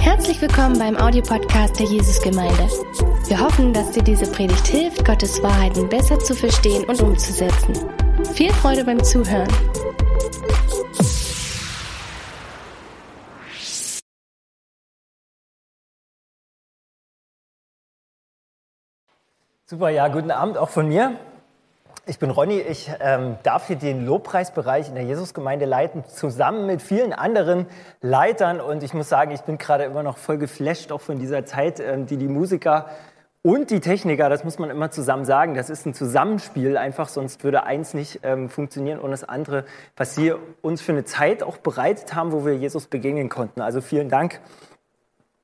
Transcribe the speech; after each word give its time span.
Herzlich 0.00 0.40
willkommen 0.42 0.78
beim 0.78 0.96
Audiopodcast 0.96 1.78
der 1.78 1.86
Jesusgemeinde. 1.86 2.68
Wir 3.26 3.40
hoffen, 3.40 3.72
dass 3.72 3.90
dir 3.92 4.02
diese 4.02 4.30
Predigt 4.30 4.66
hilft, 4.66 5.04
Gottes 5.04 5.42
Wahrheiten 5.42 5.88
besser 5.88 6.18
zu 6.18 6.34
verstehen 6.34 6.84
und 6.84 7.00
umzusetzen. 7.00 7.74
Viel 8.34 8.52
Freude 8.52 8.84
beim 8.84 9.02
Zuhören. 9.02 9.48
Super, 19.64 19.88
ja, 19.90 20.08
guten 20.08 20.30
Abend 20.30 20.58
auch 20.58 20.68
von 20.70 20.88
mir. 20.88 21.18
Ich 22.08 22.18
bin 22.18 22.30
Ronny, 22.30 22.58
ich 22.58 22.90
ähm, 23.00 23.36
darf 23.42 23.66
hier 23.66 23.76
den 23.76 24.06
Lobpreisbereich 24.06 24.88
in 24.88 24.94
der 24.94 25.04
Jesusgemeinde 25.04 25.66
leiten, 25.66 26.06
zusammen 26.06 26.64
mit 26.64 26.80
vielen 26.80 27.12
anderen 27.12 27.66
Leitern. 28.00 28.62
Und 28.62 28.82
ich 28.82 28.94
muss 28.94 29.10
sagen, 29.10 29.30
ich 29.32 29.42
bin 29.42 29.58
gerade 29.58 29.84
immer 29.84 30.02
noch 30.02 30.16
voll 30.16 30.38
geflasht, 30.38 30.90
auch 30.90 31.02
von 31.02 31.18
dieser 31.18 31.44
Zeit, 31.44 31.80
ähm, 31.80 32.06
die 32.06 32.16
die 32.16 32.28
Musiker 32.28 32.86
und 33.42 33.68
die 33.68 33.80
Techniker, 33.80 34.30
das 34.30 34.42
muss 34.42 34.58
man 34.58 34.70
immer 34.70 34.90
zusammen 34.90 35.26
sagen, 35.26 35.52
das 35.52 35.68
ist 35.68 35.84
ein 35.84 35.92
Zusammenspiel 35.92 36.78
einfach, 36.78 37.10
sonst 37.10 37.44
würde 37.44 37.64
eins 37.64 37.92
nicht 37.92 38.20
ähm, 38.22 38.48
funktionieren 38.48 39.00
ohne 39.00 39.10
das 39.10 39.24
andere, 39.24 39.66
was 39.94 40.14
sie 40.14 40.32
uns 40.62 40.80
für 40.80 40.92
eine 40.92 41.04
Zeit 41.04 41.42
auch 41.42 41.58
bereitet 41.58 42.14
haben, 42.14 42.32
wo 42.32 42.46
wir 42.46 42.56
Jesus 42.56 42.86
begegnen 42.86 43.28
konnten. 43.28 43.60
Also 43.60 43.82
vielen 43.82 44.08
Dank. 44.08 44.40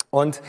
Und 0.08 0.40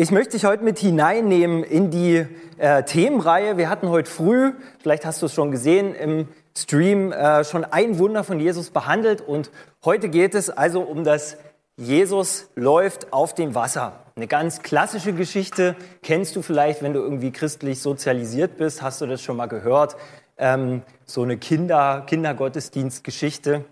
ich 0.00 0.12
möchte 0.12 0.36
dich 0.36 0.44
heute 0.44 0.62
mit 0.62 0.78
hineinnehmen 0.78 1.64
in 1.64 1.90
die 1.90 2.24
äh, 2.56 2.84
Themenreihe. 2.84 3.56
Wir 3.56 3.68
hatten 3.68 3.88
heute 3.88 4.08
früh, 4.08 4.52
vielleicht 4.78 5.04
hast 5.04 5.20
du 5.22 5.26
es 5.26 5.34
schon 5.34 5.50
gesehen, 5.50 5.92
im 5.92 6.28
Stream 6.56 7.10
äh, 7.10 7.42
schon 7.42 7.64
ein 7.64 7.98
Wunder 7.98 8.22
von 8.22 8.38
Jesus 8.38 8.70
behandelt 8.70 9.20
und 9.20 9.50
heute 9.84 10.08
geht 10.08 10.36
es 10.36 10.50
also 10.50 10.82
um 10.82 11.02
das 11.02 11.36
Jesus 11.76 12.48
läuft 12.54 13.12
auf 13.12 13.34
dem 13.34 13.56
Wasser. 13.56 14.04
Eine 14.14 14.28
ganz 14.28 14.62
klassische 14.62 15.12
Geschichte, 15.14 15.74
kennst 16.04 16.36
du 16.36 16.42
vielleicht, 16.42 16.80
wenn 16.80 16.92
du 16.92 17.00
irgendwie 17.00 17.32
christlich 17.32 17.82
sozialisiert 17.82 18.56
bist, 18.56 18.82
hast 18.82 19.00
du 19.00 19.06
das 19.06 19.20
schon 19.20 19.36
mal 19.36 19.46
gehört. 19.46 19.96
Ähm, 20.36 20.82
so 21.06 21.22
eine 21.24 21.38
Kinder, 21.38 22.04
Kindergottesdienstgeschichte. 22.06 23.64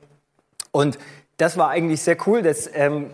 Und 0.72 0.98
das 1.36 1.56
war 1.56 1.68
eigentlich 1.68 2.02
sehr 2.02 2.16
cool. 2.26 2.42
Das 2.42 2.68
ähm, 2.74 3.10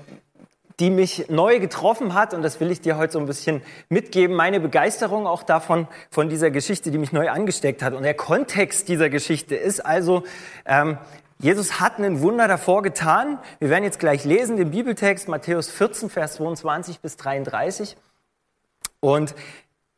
die 0.82 0.90
mich 0.90 1.28
neu 1.28 1.60
getroffen 1.60 2.12
hat. 2.12 2.34
Und 2.34 2.42
das 2.42 2.58
will 2.58 2.72
ich 2.72 2.80
dir 2.80 2.96
heute 2.96 3.12
so 3.12 3.20
ein 3.20 3.26
bisschen 3.26 3.62
mitgeben. 3.88 4.34
Meine 4.34 4.58
Begeisterung 4.58 5.28
auch 5.28 5.44
davon, 5.44 5.86
von 6.10 6.28
dieser 6.28 6.50
Geschichte, 6.50 6.90
die 6.90 6.98
mich 6.98 7.12
neu 7.12 7.30
angesteckt 7.30 7.84
hat. 7.84 7.94
Und 7.94 8.02
der 8.02 8.14
Kontext 8.14 8.88
dieser 8.88 9.08
Geschichte 9.08 9.54
ist 9.54 9.78
also, 9.86 10.24
ähm, 10.66 10.98
Jesus 11.38 11.78
hat 11.78 11.98
einen 11.98 12.20
Wunder 12.20 12.48
davor 12.48 12.82
getan. 12.82 13.38
Wir 13.60 13.70
werden 13.70 13.84
jetzt 13.84 14.00
gleich 14.00 14.24
lesen 14.24 14.56
den 14.56 14.72
Bibeltext 14.72 15.28
Matthäus 15.28 15.70
14, 15.70 16.10
Vers 16.10 16.34
22 16.34 16.98
bis 16.98 17.16
33. 17.16 17.96
Und 18.98 19.36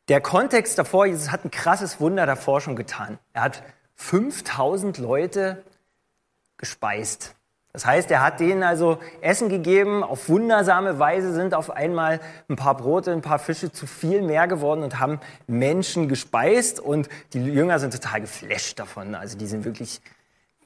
der 0.09 0.21
Kontext 0.21 0.79
davor, 0.79 1.07
Jesus 1.07 1.33
hat 1.33 1.47
ein 1.47 1.51
krasses 1.51 1.99
Wunder 1.99 2.27
davor 2.27 2.61
schon 2.61 2.77
getan. 2.77 3.19
Er 3.33 3.45
hat 3.45 3.63
5000 3.95 4.99
Leute 4.99 5.65
gespeist. 6.59 7.35
Das 7.75 7.85
heißt, 7.85 8.09
er 8.13 8.23
hat 8.23 8.39
denen 8.39 8.63
also 8.63 8.99
Essen 9.21 9.49
gegeben. 9.49 10.05
Auf 10.05 10.29
wundersame 10.29 11.01
Weise 11.01 11.35
sind 11.35 11.55
auf 11.55 11.71
einmal 11.71 12.21
ein 12.49 12.55
paar 12.55 12.77
Brote, 12.77 13.11
ein 13.11 13.21
paar 13.21 13.41
Fische 13.41 13.73
zu 13.73 13.89
viel 13.89 14.23
mehr 14.23 14.47
geworden 14.47 14.85
und 14.85 15.01
haben 15.01 15.19
Menschen 15.49 16.09
gespeist. 16.09 16.79
Und 16.79 17.09
die 17.33 17.45
Jünger 17.45 17.81
sind 17.81 17.93
total 17.93 18.21
geflasht 18.21 18.79
davon. 18.79 19.17
Also 19.17 19.37
die 19.37 19.47
sind 19.47 19.65
wirklich, 19.65 20.01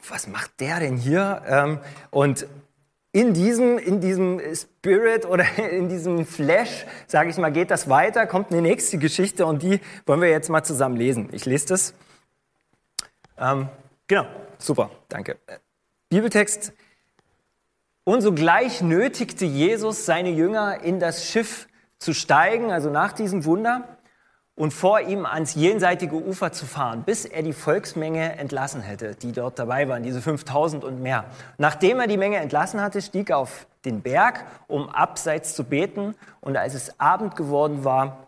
was 0.07 0.27
macht 0.27 0.61
der 0.61 0.81
denn 0.81 0.99
hier? 0.99 1.41
Ähm, 1.49 1.79
und 2.11 2.47
in 3.13 3.33
diesem, 3.33 3.79
in 3.79 4.03
diesem 4.03 4.43
Spirit 4.55 5.25
oder 5.25 5.47
in 5.71 5.89
diesem 5.89 6.27
Flash, 6.27 6.85
sage 7.07 7.31
ich 7.31 7.39
mal, 7.39 7.51
geht 7.51 7.71
das 7.71 7.89
weiter, 7.89 8.27
kommt 8.27 8.53
eine 8.53 8.61
nächste 8.61 8.99
Geschichte 8.99 9.47
und 9.47 9.63
die 9.63 9.81
wollen 10.05 10.21
wir 10.21 10.29
jetzt 10.29 10.51
mal 10.51 10.63
zusammen 10.63 10.97
lesen. 10.97 11.31
Ich 11.33 11.47
lese 11.47 11.69
das. 11.69 11.95
Ähm, 13.39 13.71
genau, 14.07 14.27
super, 14.59 14.91
danke. 15.09 15.39
Bibeltext 16.11 16.75
und 18.09 18.23
sogleich 18.23 18.81
nötigte 18.81 19.45
Jesus 19.45 20.07
seine 20.07 20.31
Jünger 20.31 20.83
in 20.83 20.99
das 20.99 21.27
Schiff 21.27 21.69
zu 21.99 22.15
steigen, 22.15 22.73
also 22.73 22.89
nach 22.89 23.13
diesem 23.13 23.45
Wunder, 23.45 23.99
und 24.55 24.73
vor 24.73 25.03
ihm 25.03 25.27
ans 25.27 25.55
jenseitige 25.55 26.17
Ufer 26.17 26.51
zu 26.51 26.65
fahren, 26.65 27.03
bis 27.05 27.27
er 27.27 27.43
die 27.43 27.53
Volksmenge 27.53 28.39
entlassen 28.39 28.81
hätte, 28.81 29.15
die 29.15 29.33
dort 29.33 29.59
dabei 29.59 29.91
waren, 29.91 30.05
diese 30.05 30.23
5000 30.23 30.85
und 30.85 31.03
mehr. 31.03 31.27
Nachdem 31.59 32.01
er 32.01 32.07
die 32.07 32.17
Menge 32.17 32.39
entlassen 32.39 32.81
hatte, 32.81 33.03
stieg 33.03 33.29
er 33.29 33.37
auf 33.37 33.67
den 33.85 34.01
Berg, 34.01 34.47
um 34.69 34.89
abseits 34.89 35.55
zu 35.55 35.65
beten, 35.65 36.15
und 36.41 36.57
als 36.57 36.73
es 36.73 36.99
Abend 36.99 37.37
geworden 37.37 37.85
war, 37.85 38.27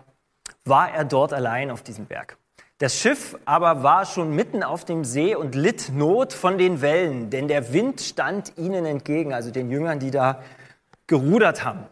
war 0.67 0.93
er 0.93 1.07
dort 1.07 1.33
allein 1.33 1.71
auf 1.71 1.83
diesem 1.83 2.05
Berg. 2.05 2.37
Das 2.81 2.99
Schiff 2.99 3.37
aber 3.45 3.83
war 3.83 4.07
schon 4.07 4.35
mitten 4.35 4.63
auf 4.63 4.87
dem 4.87 5.05
See 5.05 5.35
und 5.35 5.55
litt 5.55 5.91
Not 5.93 6.33
von 6.33 6.57
den 6.57 6.81
Wellen, 6.81 7.29
denn 7.29 7.47
der 7.47 7.75
Wind 7.75 8.01
stand 8.01 8.57
ihnen 8.57 8.87
entgegen, 8.87 9.35
also 9.35 9.51
den 9.51 9.69
Jüngern, 9.69 9.99
die 9.99 10.11
da 10.11 10.43
gerudert 11.07 11.63
haben. 11.63 11.85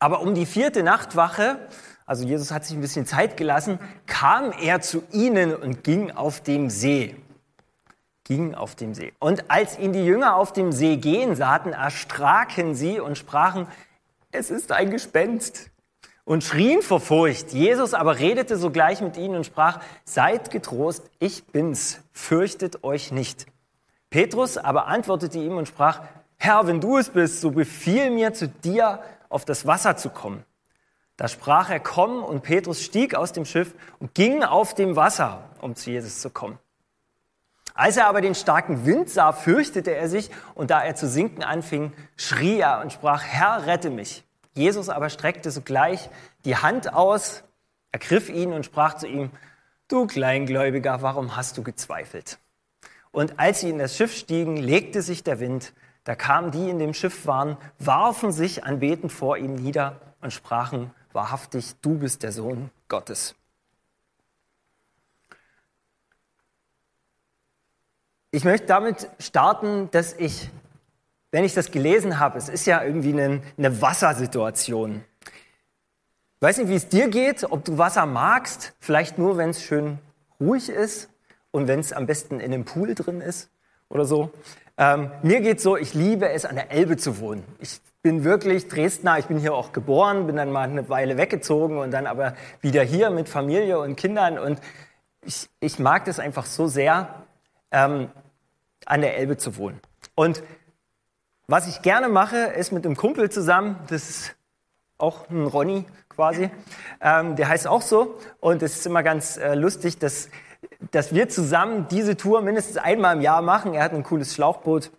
Aber 0.00 0.20
um 0.20 0.34
die 0.34 0.46
vierte 0.46 0.82
Nachtwache, 0.82 1.60
also 2.06 2.26
Jesus 2.26 2.50
hat 2.50 2.64
sich 2.64 2.76
ein 2.76 2.80
bisschen 2.80 3.06
Zeit 3.06 3.36
gelassen, 3.36 3.78
kam 4.06 4.50
er 4.50 4.80
zu 4.80 5.04
ihnen 5.12 5.54
und 5.54 5.84
ging 5.84 6.10
auf 6.10 6.40
dem 6.40 6.70
See. 6.70 7.14
Ging 8.24 8.56
auf 8.56 8.74
dem 8.74 8.94
See. 8.94 9.12
Und 9.20 9.48
als 9.48 9.78
ihn 9.78 9.92
die 9.92 10.04
Jünger 10.04 10.34
auf 10.34 10.52
dem 10.52 10.72
See 10.72 10.96
gehen 10.96 11.36
sahen, 11.36 11.72
erstraken 11.72 12.74
sie 12.74 12.98
und 12.98 13.16
sprachen, 13.16 13.68
es 14.32 14.50
ist 14.50 14.72
ein 14.72 14.90
Gespenst 14.90 15.69
und 16.30 16.44
schrien 16.44 16.80
vor 16.80 17.00
Furcht. 17.00 17.52
Jesus 17.52 17.92
aber 17.92 18.20
redete 18.20 18.56
sogleich 18.56 19.00
mit 19.00 19.16
ihnen 19.16 19.34
und 19.34 19.46
sprach, 19.46 19.80
seid 20.04 20.52
getrost, 20.52 21.10
ich 21.18 21.42
bin's, 21.46 22.02
fürchtet 22.12 22.84
euch 22.84 23.10
nicht. 23.10 23.46
Petrus 24.10 24.56
aber 24.56 24.86
antwortete 24.86 25.40
ihm 25.40 25.56
und 25.56 25.66
sprach, 25.66 26.02
Herr, 26.36 26.68
wenn 26.68 26.80
du 26.80 26.98
es 26.98 27.10
bist, 27.10 27.40
so 27.40 27.50
befiehl 27.50 28.12
mir 28.12 28.32
zu 28.32 28.46
dir 28.46 29.02
auf 29.28 29.44
das 29.44 29.66
Wasser 29.66 29.96
zu 29.96 30.08
kommen. 30.08 30.44
Da 31.16 31.26
sprach 31.26 31.68
er, 31.68 31.80
komm, 31.80 32.22
und 32.22 32.44
Petrus 32.44 32.80
stieg 32.80 33.16
aus 33.16 33.32
dem 33.32 33.44
Schiff 33.44 33.74
und 33.98 34.14
ging 34.14 34.44
auf 34.44 34.72
dem 34.72 34.94
Wasser, 34.94 35.42
um 35.60 35.74
zu 35.74 35.90
Jesus 35.90 36.20
zu 36.20 36.30
kommen. 36.30 36.60
Als 37.74 37.96
er 37.96 38.06
aber 38.06 38.20
den 38.20 38.36
starken 38.36 38.86
Wind 38.86 39.10
sah, 39.10 39.32
fürchtete 39.32 39.96
er 39.96 40.08
sich, 40.08 40.30
und 40.54 40.70
da 40.70 40.80
er 40.80 40.94
zu 40.94 41.08
sinken 41.08 41.42
anfing, 41.42 41.92
schrie 42.16 42.60
er 42.60 42.82
und 42.82 42.92
sprach, 42.92 43.24
Herr, 43.24 43.66
rette 43.66 43.90
mich. 43.90 44.22
Jesus 44.60 44.88
aber 44.88 45.10
streckte 45.10 45.50
sogleich 45.50 46.10
die 46.44 46.56
Hand 46.56 46.92
aus, 46.92 47.42
ergriff 47.92 48.28
ihn 48.28 48.52
und 48.52 48.66
sprach 48.66 48.94
zu 48.94 49.06
ihm, 49.06 49.30
du 49.88 50.06
Kleingläubiger, 50.06 51.02
warum 51.02 51.36
hast 51.36 51.56
du 51.58 51.62
gezweifelt? 51.62 52.38
Und 53.10 53.40
als 53.40 53.60
sie 53.60 53.70
in 53.70 53.78
das 53.78 53.96
Schiff 53.96 54.14
stiegen, 54.14 54.56
legte 54.56 55.02
sich 55.02 55.24
der 55.24 55.40
Wind. 55.40 55.72
Da 56.04 56.14
kamen 56.14 56.50
die 56.50 56.70
in 56.70 56.78
dem 56.78 56.94
Schiff 56.94 57.26
waren, 57.26 57.56
warfen 57.78 58.32
sich 58.32 58.64
anbetend 58.64 59.12
vor 59.12 59.36
ihm 59.36 59.54
nieder 59.54 60.00
und 60.20 60.32
sprachen, 60.32 60.92
wahrhaftig, 61.12 61.74
du 61.82 61.98
bist 61.98 62.22
der 62.22 62.32
Sohn 62.32 62.70
Gottes. 62.88 63.34
Ich 68.30 68.44
möchte 68.44 68.68
damit 68.68 69.08
starten, 69.18 69.90
dass 69.90 70.12
ich 70.12 70.50
wenn 71.30 71.44
ich 71.44 71.54
das 71.54 71.70
gelesen 71.70 72.18
habe, 72.18 72.38
es 72.38 72.48
ist 72.48 72.66
ja 72.66 72.82
irgendwie 72.82 73.12
eine, 73.12 73.42
eine 73.56 73.80
Wassersituation. 73.80 75.04
Ich 76.36 76.42
weiß 76.42 76.58
nicht, 76.58 76.68
wie 76.68 76.74
es 76.74 76.88
dir 76.88 77.08
geht, 77.08 77.44
ob 77.50 77.64
du 77.64 77.78
Wasser 77.78 78.06
magst, 78.06 78.72
vielleicht 78.80 79.18
nur, 79.18 79.36
wenn 79.36 79.50
es 79.50 79.62
schön 79.62 79.98
ruhig 80.40 80.68
ist 80.70 81.10
und 81.50 81.68
wenn 81.68 81.80
es 81.80 81.92
am 81.92 82.06
besten 82.06 82.40
in 82.40 82.52
einem 82.52 82.64
Pool 82.64 82.94
drin 82.94 83.20
ist 83.20 83.50
oder 83.88 84.04
so. 84.04 84.30
Ähm, 84.78 85.10
mir 85.22 85.40
geht 85.40 85.60
so, 85.60 85.76
ich 85.76 85.92
liebe 85.92 86.30
es, 86.30 86.46
an 86.46 86.54
der 86.54 86.70
Elbe 86.70 86.96
zu 86.96 87.20
wohnen. 87.20 87.44
Ich 87.58 87.80
bin 88.02 88.24
wirklich 88.24 88.68
Dresdner, 88.68 89.18
ich 89.18 89.26
bin 89.26 89.38
hier 89.38 89.52
auch 89.52 89.72
geboren, 89.72 90.26
bin 90.26 90.36
dann 90.36 90.50
mal 90.50 90.68
eine 90.68 90.88
Weile 90.88 91.18
weggezogen 91.18 91.76
und 91.76 91.90
dann 91.90 92.06
aber 92.06 92.34
wieder 92.62 92.82
hier 92.82 93.10
mit 93.10 93.28
Familie 93.28 93.78
und 93.78 93.96
Kindern 93.96 94.38
und 94.38 94.58
ich, 95.22 95.50
ich 95.60 95.78
mag 95.78 96.06
das 96.06 96.18
einfach 96.18 96.46
so 96.46 96.66
sehr, 96.66 97.26
ähm, 97.70 98.08
an 98.86 99.02
der 99.02 99.18
Elbe 99.18 99.36
zu 99.36 99.58
wohnen. 99.58 99.80
Und 100.14 100.42
was 101.50 101.66
ich 101.66 101.82
gerne 101.82 102.08
mache, 102.08 102.36
ist 102.36 102.70
mit 102.70 102.86
einem 102.86 102.96
Kumpel 102.96 103.28
zusammen, 103.28 103.76
das 103.88 104.08
ist 104.08 104.36
auch 104.98 105.28
ein 105.30 105.46
Ronny 105.46 105.84
quasi, 106.08 106.48
ähm, 107.00 107.34
der 107.34 107.48
heißt 107.48 107.66
auch 107.66 107.82
so. 107.82 108.18
Und 108.38 108.62
es 108.62 108.76
ist 108.76 108.86
immer 108.86 109.02
ganz 109.02 109.36
äh, 109.36 109.54
lustig, 109.54 109.98
dass, 109.98 110.28
dass 110.92 111.12
wir 111.12 111.28
zusammen 111.28 111.88
diese 111.90 112.16
Tour 112.16 112.40
mindestens 112.42 112.76
einmal 112.76 113.16
im 113.16 113.22
Jahr 113.22 113.42
machen. 113.42 113.74
Er 113.74 113.82
hat 113.82 113.92
ein 113.92 114.04
cooles 114.04 114.32
Schlauchboot. 114.32 114.92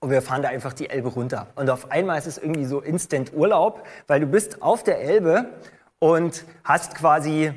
Und 0.00 0.10
wir 0.10 0.22
fahren 0.22 0.42
da 0.42 0.48
einfach 0.48 0.72
die 0.72 0.90
Elbe 0.90 1.10
runter. 1.10 1.48
Und 1.54 1.70
auf 1.70 1.90
einmal 1.90 2.18
ist 2.18 2.26
es 2.26 2.38
irgendwie 2.38 2.64
so 2.64 2.80
Instant 2.80 3.32
Urlaub, 3.32 3.86
weil 4.06 4.18
du 4.18 4.26
bist 4.26 4.62
auf 4.62 4.82
der 4.82 5.00
Elbe 5.00 5.50
und 5.98 6.44
hast 6.64 6.96
quasi 6.96 7.52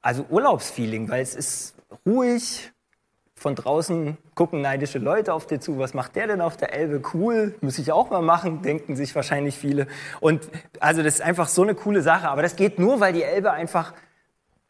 also 0.00 0.26
Urlaubsfeeling, 0.28 1.08
weil 1.08 1.22
es 1.22 1.34
ist 1.34 1.74
ruhig, 2.06 2.72
Von 3.42 3.56
draußen 3.56 4.18
gucken 4.36 4.60
neidische 4.60 5.00
Leute 5.00 5.34
auf 5.34 5.48
dir 5.48 5.58
zu. 5.58 5.76
Was 5.76 5.94
macht 5.94 6.14
der 6.14 6.28
denn 6.28 6.40
auf 6.40 6.56
der 6.56 6.74
Elbe? 6.74 7.02
Cool, 7.12 7.56
muss 7.60 7.76
ich 7.76 7.90
auch 7.90 8.08
mal 8.08 8.22
machen, 8.22 8.62
denken 8.62 8.94
sich 8.94 9.16
wahrscheinlich 9.16 9.56
viele. 9.58 9.88
Und 10.20 10.48
also 10.78 11.02
das 11.02 11.14
ist 11.14 11.22
einfach 11.22 11.48
so 11.48 11.62
eine 11.62 11.74
coole 11.74 12.02
Sache. 12.02 12.28
Aber 12.28 12.42
das 12.42 12.54
geht 12.54 12.78
nur, 12.78 13.00
weil 13.00 13.12
die 13.12 13.24
Elbe 13.24 13.50
einfach 13.50 13.94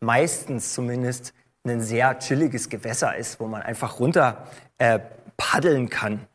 meistens 0.01 0.73
zumindest 0.73 1.35
ein 1.65 1.83
sehr 1.83 2.19
chilliges 2.19 2.71
Gewässer 2.71 3.15
ist, 3.15 3.41
wo 3.41 3.47
man 3.47 3.61
einfach 3.61 4.01
runter 4.01 4.47
äh, 4.79 5.01
paddeln 5.37 5.91
kann. 5.91 6.27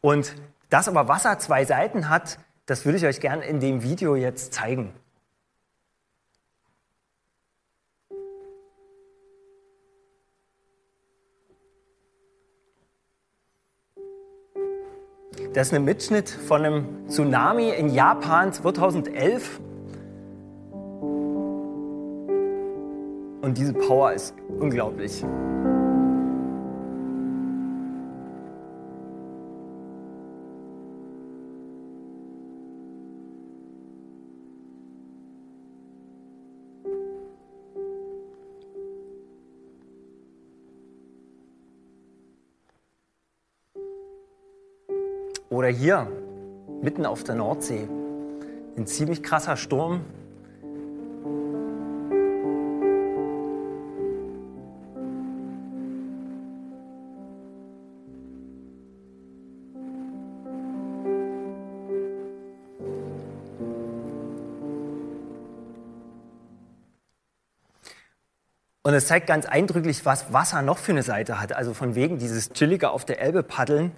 Und 0.00 0.36
dass 0.70 0.86
aber 0.86 1.08
Wasser 1.08 1.40
zwei 1.40 1.64
Seiten 1.64 2.08
hat, 2.08 2.38
das 2.64 2.84
würde 2.84 2.98
ich 2.98 3.06
euch 3.06 3.18
gerne 3.18 3.44
in 3.44 3.58
dem 3.58 3.82
Video 3.82 4.14
jetzt 4.14 4.54
zeigen. 4.54 4.92
Das 15.54 15.66
ist 15.66 15.74
ein 15.74 15.84
Mitschnitt 15.84 16.30
von 16.30 16.64
einem 16.64 16.86
Tsunami 17.08 17.70
in 17.70 17.92
Japan 17.92 18.54
2011. 18.54 19.60
Und 23.42 23.58
diese 23.58 23.74
Power 23.74 24.12
ist 24.12 24.34
unglaublich. 24.58 25.22
Hier, 45.72 46.06
mitten 46.82 47.06
auf 47.06 47.24
der 47.24 47.34
Nordsee, 47.34 47.88
ein 48.76 48.86
ziemlich 48.86 49.22
krasser 49.22 49.56
Sturm. 49.56 50.02
Und 68.84 68.94
es 68.94 69.06
zeigt 69.06 69.26
ganz 69.26 69.46
eindrücklich, 69.46 70.04
was 70.04 70.32
Wasser 70.32 70.60
noch 70.60 70.76
für 70.76 70.92
eine 70.92 71.02
Seite 71.02 71.40
hat. 71.40 71.52
Also 71.52 71.72
von 71.72 71.94
wegen 71.94 72.18
dieses 72.18 72.50
chillige 72.50 72.90
auf 72.90 73.04
der 73.04 73.20
Elbe 73.20 73.42
paddeln 73.42 73.92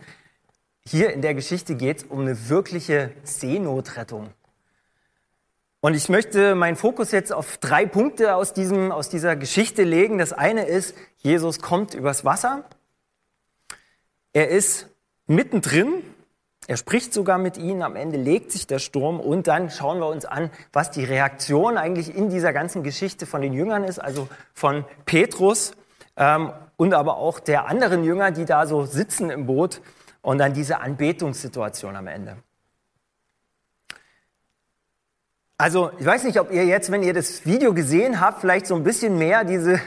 hier 0.86 1.12
in 1.12 1.22
der 1.22 1.34
Geschichte 1.34 1.74
geht 1.74 1.98
es 1.98 2.04
um 2.04 2.20
eine 2.20 2.48
wirkliche 2.48 3.10
Seenotrettung. 3.22 4.28
Und 5.80 5.94
ich 5.94 6.08
möchte 6.08 6.54
meinen 6.54 6.76
Fokus 6.76 7.10
jetzt 7.10 7.32
auf 7.32 7.58
drei 7.58 7.84
Punkte 7.84 8.36
aus, 8.36 8.54
diesem, 8.54 8.90
aus 8.90 9.10
dieser 9.10 9.36
Geschichte 9.36 9.82
legen. 9.82 10.16
Das 10.16 10.32
eine 10.32 10.64
ist, 10.64 10.94
Jesus 11.18 11.60
kommt 11.60 11.92
übers 11.92 12.24
Wasser. 12.24 12.64
Er 14.32 14.48
ist 14.48 14.88
mittendrin. 15.26 16.02
Er 16.66 16.78
spricht 16.78 17.12
sogar 17.12 17.36
mit 17.36 17.58
ihnen. 17.58 17.82
Am 17.82 17.96
Ende 17.96 18.16
legt 18.16 18.50
sich 18.50 18.66
der 18.66 18.78
Sturm. 18.78 19.20
Und 19.20 19.46
dann 19.46 19.70
schauen 19.70 19.98
wir 19.98 20.06
uns 20.06 20.24
an, 20.24 20.50
was 20.72 20.90
die 20.90 21.04
Reaktion 21.04 21.76
eigentlich 21.76 22.14
in 22.14 22.30
dieser 22.30 22.54
ganzen 22.54 22.82
Geschichte 22.82 23.26
von 23.26 23.42
den 23.42 23.52
Jüngern 23.52 23.84
ist, 23.84 23.98
also 23.98 24.28
von 24.54 24.86
Petrus 25.04 25.72
ähm, 26.16 26.50
und 26.76 26.94
aber 26.94 27.18
auch 27.18 27.40
der 27.40 27.68
anderen 27.68 28.04
Jünger, 28.04 28.30
die 28.30 28.46
da 28.46 28.66
so 28.66 28.86
sitzen 28.86 29.28
im 29.28 29.44
Boot 29.44 29.82
und 30.24 30.38
dann 30.38 30.54
diese 30.54 30.80
Anbetungssituation 30.80 31.94
am 31.94 32.08
Ende. 32.08 32.36
Also, 35.56 35.92
ich 36.00 36.04
weiß 36.04 36.24
nicht, 36.24 36.40
ob 36.40 36.50
ihr 36.50 36.64
jetzt, 36.64 36.90
wenn 36.90 37.04
ihr 37.04 37.14
das 37.14 37.46
Video 37.46 37.74
gesehen 37.74 38.20
habt, 38.20 38.40
vielleicht 38.40 38.66
so 38.66 38.74
ein 38.74 38.82
bisschen 38.82 39.18
mehr 39.18 39.44
diese, 39.44 39.78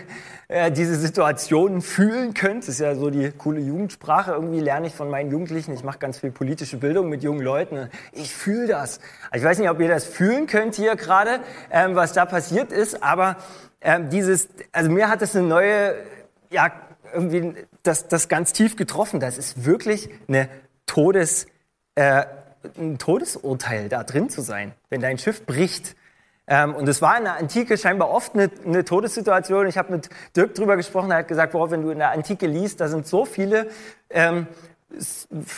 äh, 0.47 0.71
diese 0.71 0.95
Situationen 0.95 1.81
fühlen 1.81 2.33
könnt. 2.33 2.63
Das 2.63 2.69
ist 2.69 2.79
ja 2.79 2.95
so 2.95 3.09
die 3.09 3.31
coole 3.31 3.59
Jugendsprache. 3.59 4.31
Irgendwie 4.31 4.61
lerne 4.61 4.87
ich 4.87 4.95
von 4.95 5.09
meinen 5.09 5.29
Jugendlichen. 5.29 5.73
Ich 5.73 5.83
mache 5.83 5.97
ganz 5.97 6.19
viel 6.19 6.31
politische 6.31 6.77
Bildung 6.77 7.09
mit 7.09 7.21
jungen 7.21 7.41
Leuten. 7.41 7.89
Ich 8.13 8.33
fühle 8.33 8.67
das. 8.67 9.01
Ich 9.33 9.43
weiß 9.43 9.59
nicht, 9.59 9.69
ob 9.69 9.81
ihr 9.81 9.89
das 9.89 10.05
fühlen 10.05 10.47
könnt 10.47 10.75
hier 10.75 10.95
gerade, 10.95 11.41
ähm, 11.69 11.95
was 11.95 12.13
da 12.13 12.25
passiert 12.25 12.71
ist. 12.71 13.03
Aber 13.03 13.35
ähm, 13.81 14.09
dieses, 14.09 14.47
also 14.71 14.89
mir 14.89 15.09
hat 15.09 15.21
das 15.21 15.35
eine 15.35 15.47
neue, 15.47 15.95
ja, 16.49 16.71
irgendwie 17.13 17.53
das, 17.83 18.07
das 18.07 18.27
ganz 18.29 18.53
tief 18.53 18.75
getroffen. 18.75 19.19
Das 19.19 19.37
ist 19.37 19.65
wirklich 19.65 20.09
eine 20.27 20.49
Todes, 20.85 21.47
äh, 21.95 22.25
ein 22.77 22.97
Todesurteil, 22.97 23.89
da 23.89 24.03
drin 24.03 24.29
zu 24.29 24.41
sein, 24.41 24.73
wenn 24.89 25.01
dein 25.01 25.17
Schiff 25.17 25.45
bricht. 25.45 25.95
Ähm, 26.47 26.75
und 26.75 26.87
es 26.87 27.01
war 27.01 27.17
in 27.17 27.25
der 27.25 27.35
Antike 27.35 27.77
scheinbar 27.77 28.09
oft 28.09 28.33
eine, 28.33 28.49
eine 28.65 28.85
Todessituation. 28.85 29.67
Ich 29.67 29.77
habe 29.77 29.91
mit 29.91 30.09
Dirk 30.35 30.55
drüber 30.55 30.77
gesprochen, 30.77 31.11
er 31.11 31.17
hat 31.17 31.27
gesagt, 31.27 31.51
boah, 31.51 31.69
wenn 31.71 31.81
du 31.81 31.89
in 31.89 31.99
der 31.99 32.11
Antike 32.11 32.47
liest, 32.47 32.79
da 32.79 32.87
sind 32.87 33.05
so 33.05 33.25
viele, 33.25 33.69
ähm, 34.09 34.47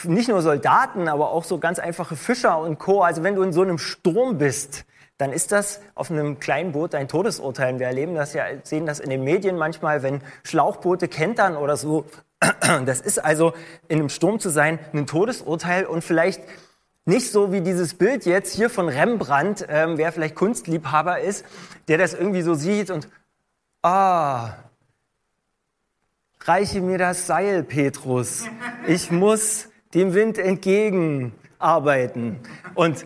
nicht 0.03 0.29
nur 0.29 0.41
Soldaten, 0.41 1.07
aber 1.07 1.29
auch 1.29 1.43
so 1.43 1.59
ganz 1.59 1.77
einfache 1.77 2.15
Fischer 2.15 2.59
und 2.59 2.79
Co. 2.79 3.03
Also 3.03 3.21
wenn 3.21 3.35
du 3.35 3.43
in 3.43 3.53
so 3.53 3.61
einem 3.61 3.77
Sturm 3.77 4.39
bist, 4.39 4.85
dann 5.19 5.33
ist 5.33 5.51
das 5.51 5.81
auf 5.95 6.09
einem 6.09 6.39
kleinen 6.39 6.71
Boot 6.71 6.95
ein 6.95 7.09
Todesurteil. 7.09 7.77
Wir 7.77 7.87
erleben 7.87 8.15
das 8.15 8.33
ja, 8.33 8.45
sehen 8.63 8.85
das 8.85 9.01
in 9.01 9.09
den 9.09 9.23
Medien 9.23 9.57
manchmal, 9.57 10.01
wenn 10.01 10.21
Schlauchboote 10.43 11.09
kentern 11.09 11.57
oder 11.57 11.77
so. 11.77 12.05
Das 12.85 13.01
ist 13.01 13.19
also 13.19 13.53
in 13.89 13.99
einem 13.99 14.09
Sturm 14.09 14.39
zu 14.39 14.49
sein 14.49 14.79
ein 14.93 15.07
Todesurteil 15.07 15.85
und 15.85 16.03
vielleicht 16.03 16.41
nicht 17.03 17.31
so 17.31 17.51
wie 17.51 17.61
dieses 17.61 17.95
Bild 17.95 18.25
jetzt 18.25 18.55
hier 18.55 18.69
von 18.69 18.87
Rembrandt, 18.87 19.65
ähm, 19.67 19.97
wer 19.97 20.13
vielleicht 20.13 20.35
Kunstliebhaber 20.35 21.19
ist, 21.19 21.45
der 21.89 21.97
das 21.97 22.13
irgendwie 22.13 22.41
so 22.41 22.53
sieht 22.53 22.89
und 22.89 23.09
ah, 23.81 24.53
reiche 26.45 26.79
mir 26.79 26.97
das 26.97 27.27
Seil, 27.27 27.63
Petrus. 27.63 28.45
Ich 28.87 29.11
muss 29.11 29.67
dem 29.93 30.13
Wind 30.13 30.37
entgegenarbeiten. 30.37 32.39
Und 32.75 33.05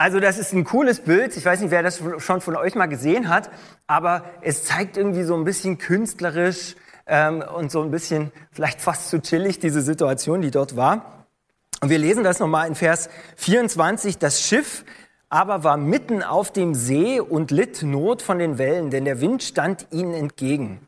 also 0.00 0.18
das 0.18 0.38
ist 0.38 0.54
ein 0.54 0.64
cooles 0.64 1.00
Bild. 1.00 1.36
Ich 1.36 1.44
weiß 1.44 1.60
nicht, 1.60 1.70
wer 1.70 1.82
das 1.82 2.02
schon 2.20 2.40
von 2.40 2.56
euch 2.56 2.74
mal 2.74 2.86
gesehen 2.86 3.28
hat, 3.28 3.50
aber 3.86 4.24
es 4.40 4.64
zeigt 4.64 4.96
irgendwie 4.96 5.24
so 5.24 5.34
ein 5.34 5.44
bisschen 5.44 5.76
künstlerisch 5.76 6.74
ähm, 7.06 7.42
und 7.42 7.70
so 7.70 7.82
ein 7.82 7.90
bisschen 7.90 8.32
vielleicht 8.50 8.80
fast 8.80 9.10
zu 9.10 9.20
chillig 9.20 9.58
diese 9.58 9.82
Situation, 9.82 10.40
die 10.40 10.50
dort 10.50 10.74
war. 10.74 11.26
Und 11.82 11.90
wir 11.90 11.98
lesen 11.98 12.24
das 12.24 12.40
nochmal 12.40 12.66
in 12.66 12.76
Vers 12.76 13.10
24. 13.36 14.16
Das 14.16 14.40
Schiff 14.40 14.86
aber 15.28 15.64
war 15.64 15.76
mitten 15.76 16.22
auf 16.22 16.50
dem 16.50 16.74
See 16.74 17.20
und 17.20 17.50
litt 17.50 17.82
Not 17.82 18.22
von 18.22 18.38
den 18.38 18.56
Wellen, 18.56 18.88
denn 18.88 19.04
der 19.04 19.20
Wind 19.20 19.42
stand 19.42 19.86
ihnen 19.90 20.14
entgegen. 20.14 20.80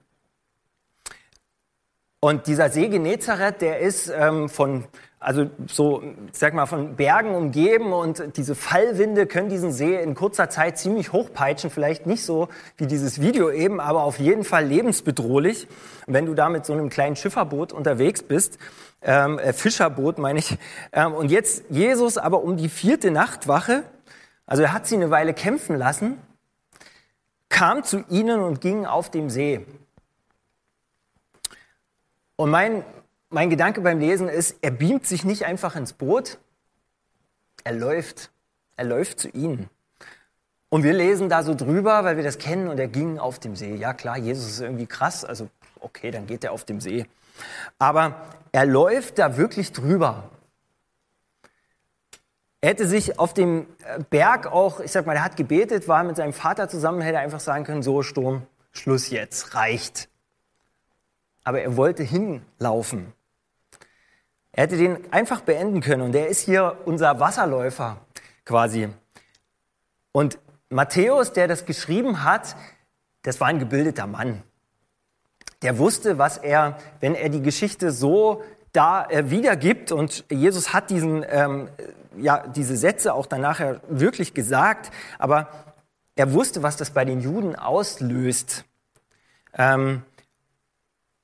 Und 2.18 2.46
dieser 2.46 2.70
See 2.70 2.88
Genezareth, 2.88 3.60
der 3.60 3.80
ist 3.80 4.08
ähm, 4.08 4.48
von 4.48 4.86
also 5.22 5.50
so, 5.66 6.02
sag 6.32 6.52
mal, 6.54 6.66
von 6.66 6.96
Bergen 6.96 7.34
umgeben 7.34 7.92
und 7.92 8.36
diese 8.36 8.54
Fallwinde 8.54 9.26
können 9.26 9.48
diesen 9.48 9.72
See 9.72 10.00
in 10.00 10.14
kurzer 10.14 10.50
Zeit 10.50 10.78
ziemlich 10.78 11.12
hochpeitschen. 11.12 11.70
Vielleicht 11.70 12.06
nicht 12.06 12.24
so 12.24 12.48
wie 12.76 12.86
dieses 12.86 13.20
Video 13.20 13.50
eben, 13.50 13.80
aber 13.80 14.02
auf 14.02 14.18
jeden 14.18 14.44
Fall 14.44 14.66
lebensbedrohlich. 14.66 15.68
wenn 16.06 16.26
du 16.26 16.34
da 16.34 16.48
mit 16.48 16.66
so 16.66 16.72
einem 16.72 16.88
kleinen 16.88 17.14
Schifferboot 17.14 17.72
unterwegs 17.72 18.22
bist, 18.22 18.58
ähm, 19.02 19.38
äh, 19.38 19.52
Fischerboot 19.52 20.18
meine 20.18 20.40
ich. 20.40 20.58
Ähm, 20.92 21.14
und 21.14 21.30
jetzt 21.30 21.64
Jesus 21.70 22.18
aber 22.18 22.42
um 22.42 22.56
die 22.56 22.68
vierte 22.68 23.10
Nachtwache, 23.10 23.84
also 24.46 24.64
er 24.64 24.72
hat 24.72 24.86
sie 24.86 24.96
eine 24.96 25.10
Weile 25.10 25.34
kämpfen 25.34 25.76
lassen, 25.76 26.18
kam 27.48 27.84
zu 27.84 28.04
ihnen 28.08 28.40
und 28.40 28.60
ging 28.60 28.86
auf 28.86 29.10
dem 29.10 29.30
See. 29.30 29.64
Und 32.36 32.50
mein, 32.50 32.84
mein 33.32 33.50
Gedanke 33.50 33.80
beim 33.80 33.98
Lesen 33.98 34.28
ist, 34.28 34.56
er 34.62 34.70
beamt 34.70 35.06
sich 35.06 35.24
nicht 35.24 35.44
einfach 35.44 35.74
ins 35.76 35.92
Boot, 35.92 36.38
er 37.64 37.72
läuft, 37.72 38.30
er 38.76 38.84
läuft 38.84 39.20
zu 39.20 39.28
ihnen. 39.28 39.68
Und 40.68 40.84
wir 40.84 40.92
lesen 40.92 41.28
da 41.28 41.42
so 41.42 41.54
drüber, 41.54 42.04
weil 42.04 42.16
wir 42.16 42.24
das 42.24 42.38
kennen 42.38 42.68
und 42.68 42.78
er 42.78 42.88
ging 42.88 43.18
auf 43.18 43.38
dem 43.38 43.56
See. 43.56 43.74
Ja 43.74 43.92
klar, 43.92 44.16
Jesus 44.16 44.48
ist 44.48 44.60
irgendwie 44.60 44.86
krass, 44.86 45.24
also 45.24 45.48
okay, 45.80 46.10
dann 46.10 46.26
geht 46.26 46.44
er 46.44 46.52
auf 46.52 46.64
dem 46.64 46.80
See. 46.80 47.06
Aber 47.78 48.16
er 48.52 48.66
läuft 48.66 49.18
da 49.18 49.36
wirklich 49.36 49.72
drüber. 49.72 50.30
Er 52.60 52.70
hätte 52.70 52.86
sich 52.86 53.18
auf 53.18 53.34
dem 53.34 53.66
Berg 54.10 54.46
auch, 54.46 54.80
ich 54.80 54.92
sag 54.92 55.04
mal, 55.04 55.16
er 55.16 55.24
hat 55.24 55.36
gebetet, 55.36 55.88
war 55.88 56.04
mit 56.04 56.16
seinem 56.16 56.32
Vater 56.32 56.68
zusammen, 56.68 57.00
hätte 57.00 57.18
einfach 57.18 57.40
sagen 57.40 57.64
können, 57.64 57.82
so 57.82 58.02
Sturm, 58.02 58.46
Schluss 58.70 59.10
jetzt, 59.10 59.54
reicht. 59.54 60.08
Aber 61.44 61.60
er 61.60 61.76
wollte 61.76 62.04
hinlaufen. 62.04 63.12
Er 64.52 64.64
hätte 64.64 64.76
den 64.76 65.12
einfach 65.12 65.40
beenden 65.40 65.80
können 65.80 66.02
und 66.02 66.14
er 66.14 66.28
ist 66.28 66.40
hier 66.40 66.78
unser 66.84 67.18
Wasserläufer 67.20 67.96
quasi. 68.44 68.88
Und 70.12 70.38
Matthäus, 70.68 71.32
der 71.32 71.48
das 71.48 71.64
geschrieben 71.64 72.22
hat, 72.22 72.54
das 73.22 73.40
war 73.40 73.48
ein 73.48 73.58
gebildeter 73.58 74.06
Mann. 74.06 74.42
der 75.62 75.78
wusste, 75.78 76.18
was 76.18 76.38
er, 76.38 76.76
wenn 77.00 77.14
er 77.14 77.28
die 77.28 77.40
Geschichte 77.40 77.92
so 77.92 78.42
da 78.72 79.06
äh, 79.08 79.30
wiedergibt 79.30 79.92
und 79.92 80.24
Jesus 80.28 80.72
hat 80.72 80.90
diesen, 80.90 81.24
ähm, 81.28 81.68
ja, 82.16 82.46
diese 82.46 82.76
Sätze 82.76 83.14
auch 83.14 83.26
dann 83.26 83.40
nachher 83.42 83.80
wirklich 83.88 84.34
gesagt, 84.34 84.90
aber 85.18 85.48
er 86.16 86.32
wusste, 86.32 86.62
was 86.62 86.76
das 86.76 86.90
bei 86.90 87.04
den 87.04 87.20
Juden 87.20 87.54
auslöst. 87.54 88.64
Ähm, 89.56 90.02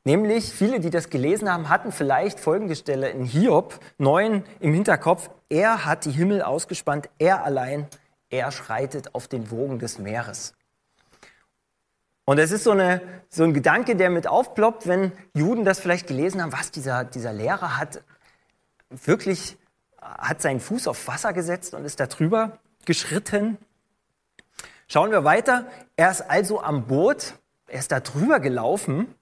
nämlich, 0.08 0.54
viele, 0.54 0.80
die 0.80 0.88
das 0.88 1.10
gelesen 1.10 1.52
haben, 1.52 1.68
hatten 1.68 1.92
vielleicht 1.92 2.40
folgende 2.40 2.74
Stelle 2.76 3.10
in 3.10 3.24
Hiob 3.24 3.78
9 3.98 4.42
im 4.58 4.72
Hinterkopf. 4.72 5.28
Er 5.50 5.84
hat 5.84 6.06
die 6.06 6.10
Himmel 6.10 6.40
ausgespannt, 6.40 7.10
er 7.18 7.44
allein, 7.44 7.86
er 8.30 8.50
schreitet 8.50 9.14
auf 9.14 9.28
den 9.28 9.50
Wogen 9.50 9.78
des 9.78 9.98
Meeres. 9.98 10.54
Und 12.24 12.38
es 12.38 12.52
ist 12.52 12.64
so, 12.64 12.70
eine, 12.70 13.02
so 13.28 13.44
ein 13.44 13.52
Gedanke, 13.52 13.96
der 13.96 14.08
mit 14.08 14.26
aufploppt, 14.26 14.86
wenn 14.86 15.12
Juden 15.34 15.66
das 15.66 15.78
vielleicht 15.78 16.06
gelesen 16.06 16.40
haben, 16.40 16.52
was 16.52 16.70
dieser, 16.70 17.04
dieser 17.04 17.34
Lehrer 17.34 17.76
hat 17.76 18.02
wirklich, 18.88 19.58
hat 20.00 20.40
seinen 20.40 20.60
Fuß 20.60 20.88
auf 20.88 21.06
Wasser 21.06 21.34
gesetzt 21.34 21.74
und 21.74 21.84
ist 21.84 22.00
da 22.00 22.06
drüber 22.06 22.58
geschritten. 22.86 23.58
Schauen 24.86 25.10
wir 25.10 25.24
weiter. 25.24 25.66
Er 25.96 26.10
ist 26.10 26.22
also 26.22 26.62
am 26.62 26.86
Boot, 26.86 27.34
er 27.66 27.80
ist 27.80 27.92
da 27.92 28.00
drüber 28.00 28.40
gelaufen 28.40 29.14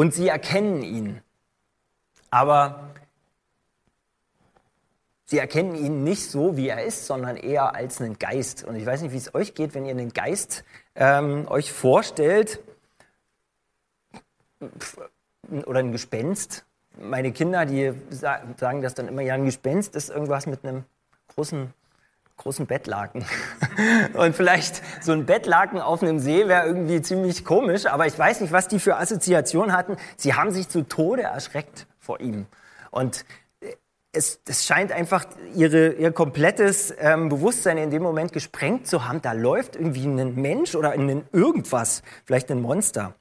und 0.00 0.14
sie 0.14 0.28
erkennen 0.28 0.82
ihn. 0.82 1.20
Aber 2.30 2.88
Sie 5.26 5.38
erkennen 5.38 5.76
ihn 5.76 6.02
nicht 6.02 6.28
so, 6.28 6.56
wie 6.56 6.68
er 6.68 6.82
ist, 6.82 7.06
sondern 7.06 7.36
eher 7.36 7.76
als 7.76 8.00
einen 8.00 8.18
Geist. 8.18 8.64
Und 8.64 8.74
ich 8.74 8.84
weiß 8.84 9.02
nicht, 9.02 9.12
wie 9.12 9.18
es 9.18 9.32
euch 9.32 9.54
geht, 9.54 9.74
wenn 9.74 9.84
ihr 9.84 9.92
einen 9.92 10.12
Geist 10.12 10.64
ähm, 10.96 11.46
euch 11.46 11.70
vorstellt 11.70 12.58
oder 15.66 15.78
ein 15.78 15.92
Gespenst. 15.92 16.64
Meine 16.98 17.30
Kinder, 17.30 17.64
die 17.64 17.92
sagen 18.10 18.82
das 18.82 18.94
dann 18.94 19.06
immer, 19.06 19.22
ja, 19.22 19.34
ein 19.34 19.44
Gespenst 19.44 19.94
ist 19.94 20.08
irgendwas 20.08 20.46
mit 20.46 20.64
einem 20.64 20.84
großen, 21.28 21.72
großen 22.40 22.66
Bettlaken. 22.66 23.24
Und 24.14 24.34
vielleicht 24.34 24.82
so 25.02 25.12
ein 25.12 25.26
Bettlaken 25.26 25.80
auf 25.80 26.02
einem 26.02 26.18
See 26.18 26.48
wäre 26.48 26.66
irgendwie 26.66 27.02
ziemlich 27.02 27.44
komisch, 27.44 27.86
aber 27.86 28.06
ich 28.06 28.18
weiß 28.18 28.40
nicht, 28.40 28.52
was 28.52 28.68
die 28.68 28.78
für 28.78 28.96
Assoziationen 28.96 29.76
hatten. 29.76 29.96
Sie 30.16 30.34
haben 30.34 30.50
sich 30.50 30.68
zu 30.68 30.82
Tode 30.82 31.22
erschreckt 31.22 31.86
vor 31.98 32.20
ihm. 32.20 32.46
Und 32.90 33.24
es, 34.12 34.40
es 34.46 34.66
scheint 34.66 34.90
einfach 34.90 35.24
ihre, 35.54 35.92
ihr 35.92 36.12
komplettes 36.12 36.92
ähm, 36.98 37.28
Bewusstsein 37.28 37.78
in 37.78 37.90
dem 37.90 38.02
Moment 38.02 38.32
gesprengt 38.32 38.86
zu 38.86 39.06
haben. 39.06 39.22
Da 39.22 39.32
läuft 39.32 39.76
irgendwie 39.76 40.06
ein 40.06 40.34
Mensch 40.34 40.74
oder 40.74 40.92
ein 40.92 41.24
irgendwas, 41.32 42.02
vielleicht 42.24 42.50
ein 42.50 42.60
Monster. 42.60 43.14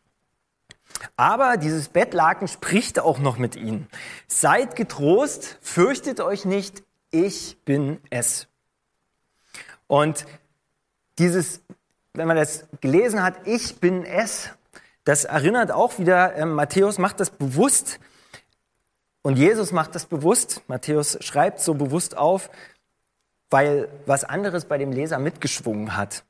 Aber 1.15 1.57
dieses 1.57 1.89
Bettlaken 1.89 2.47
spricht 2.47 2.99
auch 2.99 3.19
noch 3.19 3.37
mit 3.37 3.55
ihnen. 3.55 3.87
Seid 4.27 4.75
getrost, 4.75 5.59
fürchtet 5.61 6.19
euch 6.21 6.45
nicht, 6.45 6.83
ich 7.11 7.57
bin 7.63 7.99
es. 8.09 8.47
Und 9.89 10.27
dieses, 11.17 11.61
wenn 12.13 12.27
man 12.27 12.37
das 12.37 12.67
gelesen 12.79 13.23
hat, 13.23 13.47
ich 13.47 13.79
bin 13.79 14.05
es, 14.05 14.51
das 15.03 15.25
erinnert 15.25 15.71
auch 15.71 15.97
wieder, 15.97 16.35
äh, 16.35 16.45
Matthäus 16.45 16.99
macht 16.99 17.19
das 17.19 17.31
bewusst 17.31 17.99
und 19.23 19.35
Jesus 19.35 19.71
macht 19.71 19.95
das 19.95 20.05
bewusst. 20.05 20.61
Matthäus 20.67 21.17
schreibt 21.21 21.59
so 21.59 21.73
bewusst 21.73 22.15
auf, 22.15 22.51
weil 23.49 23.89
was 24.05 24.23
anderes 24.23 24.65
bei 24.65 24.77
dem 24.77 24.91
Leser 24.91 25.17
mitgeschwungen 25.17 25.97
hat. 25.97 26.23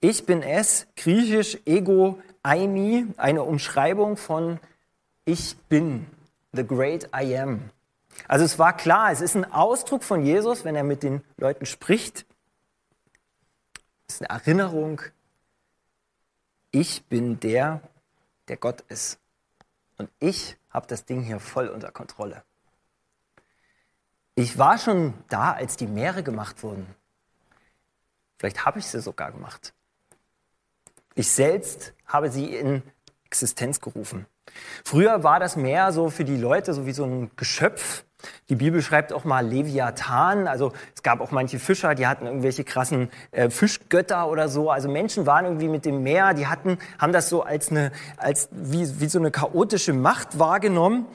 Ich 0.00 0.24
bin 0.24 0.42
es, 0.42 0.86
griechisch 0.96 1.58
ego 1.66 2.20
eimi, 2.44 3.06
eine 3.16 3.42
Umschreibung 3.42 4.16
von 4.16 4.60
ich 5.24 5.56
bin, 5.68 6.06
the 6.52 6.64
great 6.64 7.10
I 7.12 7.36
am. 7.36 7.70
Also 8.28 8.44
es 8.44 8.56
war 8.56 8.76
klar, 8.76 9.10
es 9.10 9.20
ist 9.20 9.34
ein 9.34 9.52
Ausdruck 9.52 10.04
von 10.04 10.24
Jesus, 10.24 10.64
wenn 10.64 10.76
er 10.76 10.84
mit 10.84 11.02
den 11.02 11.22
Leuten 11.38 11.66
spricht. 11.66 12.24
Ist 14.10 14.22
eine 14.22 14.40
Erinnerung, 14.40 15.02
ich 16.72 17.04
bin 17.04 17.38
der, 17.38 17.80
der 18.48 18.56
Gott 18.56 18.80
ist. 18.88 19.20
Und 19.98 20.10
ich 20.18 20.56
habe 20.68 20.88
das 20.88 21.04
Ding 21.04 21.22
hier 21.22 21.38
voll 21.38 21.68
unter 21.68 21.92
Kontrolle. 21.92 22.42
Ich 24.34 24.58
war 24.58 24.78
schon 24.78 25.14
da, 25.28 25.52
als 25.52 25.76
die 25.76 25.86
Meere 25.86 26.24
gemacht 26.24 26.64
wurden. 26.64 26.92
Vielleicht 28.36 28.66
habe 28.66 28.80
ich 28.80 28.86
sie 28.86 29.00
sogar 29.00 29.30
gemacht. 29.30 29.74
Ich 31.14 31.30
selbst 31.30 31.94
habe 32.04 32.32
sie 32.32 32.52
in 32.56 32.82
Existenz 33.26 33.80
gerufen. 33.80 34.26
Früher 34.84 35.22
war 35.22 35.38
das 35.38 35.54
Meer 35.54 35.92
so 35.92 36.10
für 36.10 36.24
die 36.24 36.36
Leute 36.36 36.74
so 36.74 36.84
wie 36.84 36.92
so 36.92 37.04
ein 37.04 37.30
Geschöpf, 37.36 38.04
die 38.48 38.56
Bibel 38.56 38.82
schreibt 38.82 39.12
auch 39.12 39.24
mal 39.24 39.46
Leviathan. 39.46 40.46
Also 40.46 40.72
es 40.94 41.02
gab 41.02 41.20
auch 41.20 41.30
manche 41.30 41.58
Fischer, 41.58 41.94
die 41.94 42.06
hatten 42.06 42.26
irgendwelche 42.26 42.64
krassen 42.64 43.10
äh, 43.30 43.50
Fischgötter 43.50 44.28
oder 44.28 44.48
so. 44.48 44.70
Also 44.70 44.88
Menschen 44.88 45.26
waren 45.26 45.44
irgendwie 45.44 45.68
mit 45.68 45.84
dem 45.84 46.02
Meer, 46.02 46.34
die 46.34 46.46
hatten, 46.46 46.78
haben 46.98 47.12
das 47.12 47.28
so 47.28 47.42
als 47.42 47.70
eine, 47.70 47.92
als 48.16 48.48
wie, 48.52 49.00
wie 49.00 49.06
so 49.06 49.18
eine 49.18 49.30
chaotische 49.30 49.92
Macht 49.92 50.38
wahrgenommen. 50.38 51.06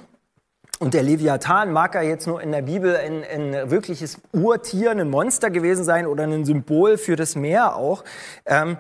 Und 0.80 0.94
der 0.94 1.04
Leviathan 1.04 1.72
mag 1.72 1.96
ja 1.96 2.02
jetzt 2.02 2.28
nur 2.28 2.42
in 2.42 2.52
der 2.52 2.62
Bibel 2.62 2.98
ein, 2.98 3.24
ein 3.24 3.70
wirkliches 3.70 4.20
Urtier, 4.34 4.92
ein 4.92 5.10
Monster 5.10 5.50
gewesen 5.50 5.86
sein 5.86 6.06
oder 6.06 6.24
ein 6.24 6.44
Symbol 6.44 6.98
für 6.98 7.16
das 7.16 7.36
Meer 7.36 7.76
auch. 7.76 8.04
Ähm, 8.46 8.78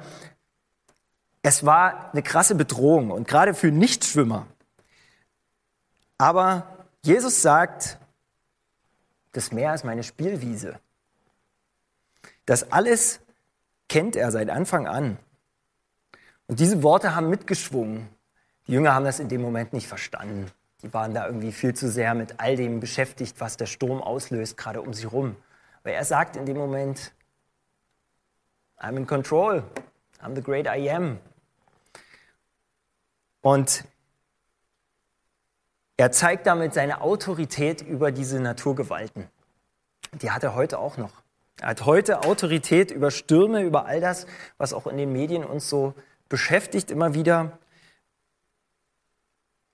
es 1.41 1.65
war 1.65 2.09
eine 2.11 2.23
krasse 2.23 2.55
Bedrohung 2.55 3.11
und 3.11 3.27
gerade 3.27 3.53
für 3.53 3.67
Nichtschwimmer. 3.67 4.47
Aber 6.17 6.67
Jesus 7.03 7.41
sagt, 7.41 7.97
das 9.35 9.51
Meer 9.51 9.73
ist 9.73 9.83
meine 9.83 10.03
Spielwiese. 10.03 10.79
Das 12.45 12.71
alles 12.71 13.19
kennt 13.89 14.15
er 14.15 14.31
seit 14.31 14.49
Anfang 14.49 14.87
an. 14.87 15.17
Und 16.47 16.59
diese 16.59 16.83
Worte 16.83 17.15
haben 17.15 17.29
mitgeschwungen. 17.29 18.07
Die 18.67 18.73
Jünger 18.73 18.93
haben 18.93 19.05
das 19.05 19.19
in 19.19 19.29
dem 19.29 19.41
Moment 19.41 19.73
nicht 19.73 19.87
verstanden. 19.87 20.51
Die 20.81 20.93
waren 20.93 21.13
da 21.13 21.25
irgendwie 21.25 21.51
viel 21.51 21.73
zu 21.73 21.89
sehr 21.89 22.13
mit 22.13 22.39
all 22.39 22.55
dem 22.55 22.79
beschäftigt, 22.79 23.39
was 23.39 23.57
der 23.57 23.65
Sturm 23.65 24.01
auslöst, 24.01 24.55
gerade 24.57 24.81
um 24.81 24.93
sie 24.93 25.05
rum. 25.05 25.35
Aber 25.81 25.91
er 25.91 26.05
sagt 26.05 26.35
in 26.35 26.45
dem 26.45 26.57
Moment, 26.57 27.13
I'm 28.77 28.95
in 28.95 29.07
control. 29.07 29.63
I'm 30.21 30.35
the 30.35 30.41
great 30.41 30.65
I 30.65 30.89
am. 30.89 31.19
Und 33.41 33.83
er 35.97 36.11
zeigt 36.11 36.45
damit 36.47 36.73
seine 36.73 37.01
Autorität 37.01 37.81
über 37.81 38.11
diese 38.11 38.39
Naturgewalten. 38.39 39.29
Die 40.21 40.31
hat 40.31 40.43
er 40.43 40.55
heute 40.55 40.79
auch 40.79 40.97
noch. 40.97 41.11
Er 41.61 41.69
hat 41.69 41.85
heute 41.85 42.23
Autorität 42.23 42.91
über 42.91 43.11
Stürme, 43.11 43.61
über 43.61 43.85
all 43.85 44.01
das, 44.01 44.27
was 44.57 44.73
auch 44.73 44.87
in 44.87 44.97
den 44.97 45.13
Medien 45.13 45.45
uns 45.45 45.69
so 45.69 45.93
beschäftigt 46.27 46.91
immer 46.91 47.13
wieder. 47.13 47.57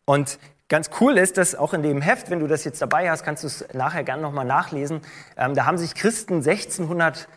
Und 0.05 0.37
ganz 0.69 0.91
cool 0.99 1.17
ist, 1.17 1.37
dass 1.37 1.55
auch 1.55 1.73
in 1.73 1.81
dem 1.81 2.01
Heft, 2.01 2.29
wenn 2.29 2.39
du 2.39 2.47
das 2.47 2.63
jetzt 2.65 2.81
dabei 2.81 3.09
hast, 3.09 3.23
kannst 3.23 3.43
du 3.43 3.47
es 3.47 3.65
nachher 3.73 4.03
gerne 4.03 4.21
nochmal 4.21 4.45
nachlesen. 4.45 5.01
Ähm, 5.37 5.55
da 5.55 5.65
haben 5.65 5.77
sich 5.77 5.95
Christen 5.95 6.35
1600 6.35 7.27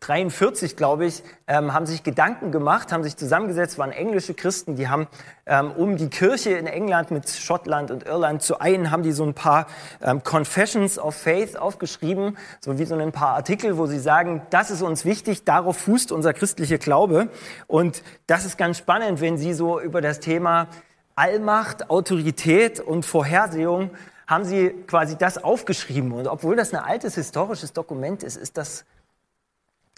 43, 0.00 0.76
glaube 0.76 1.06
ich, 1.06 1.22
ähm, 1.48 1.74
haben 1.74 1.86
sich 1.86 2.04
Gedanken 2.04 2.52
gemacht, 2.52 2.92
haben 2.92 3.02
sich 3.02 3.16
zusammengesetzt, 3.16 3.78
waren 3.78 3.90
englische 3.90 4.32
Christen, 4.32 4.76
die 4.76 4.88
haben 4.88 5.08
ähm, 5.46 5.72
um 5.72 5.96
die 5.96 6.08
Kirche 6.08 6.50
in 6.50 6.66
England 6.66 7.10
mit 7.10 7.28
Schottland 7.28 7.90
und 7.90 8.06
Irland 8.06 8.42
zu 8.42 8.60
einen, 8.60 8.90
haben 8.90 9.02
die 9.02 9.12
so 9.12 9.24
ein 9.24 9.34
paar 9.34 9.66
ähm, 10.00 10.22
Confessions 10.22 10.98
of 10.98 11.16
Faith 11.16 11.56
aufgeschrieben, 11.56 12.36
so 12.60 12.78
wie 12.78 12.84
so 12.84 12.94
ein 12.94 13.12
paar 13.12 13.34
Artikel, 13.34 13.76
wo 13.76 13.86
sie 13.86 13.98
sagen, 13.98 14.42
das 14.50 14.70
ist 14.70 14.82
uns 14.82 15.04
wichtig, 15.04 15.44
darauf 15.44 15.76
fußt 15.78 16.12
unser 16.12 16.32
christlicher 16.32 16.78
Glaube. 16.78 17.28
Und 17.66 18.02
das 18.26 18.44
ist 18.44 18.56
ganz 18.56 18.78
spannend, 18.78 19.20
wenn 19.20 19.36
sie 19.36 19.52
so 19.52 19.80
über 19.80 20.00
das 20.00 20.20
Thema 20.20 20.68
Allmacht, 21.16 21.90
Autorität 21.90 22.78
und 22.78 23.04
Vorhersehung 23.04 23.90
haben 24.28 24.44
sie 24.44 24.68
quasi 24.86 25.16
das 25.16 25.42
aufgeschrieben. 25.42 26.12
Und 26.12 26.28
obwohl 26.28 26.54
das 26.54 26.72
ein 26.72 26.80
altes 26.80 27.16
historisches 27.16 27.72
Dokument 27.72 28.22
ist, 28.22 28.36
ist 28.36 28.56
das 28.56 28.84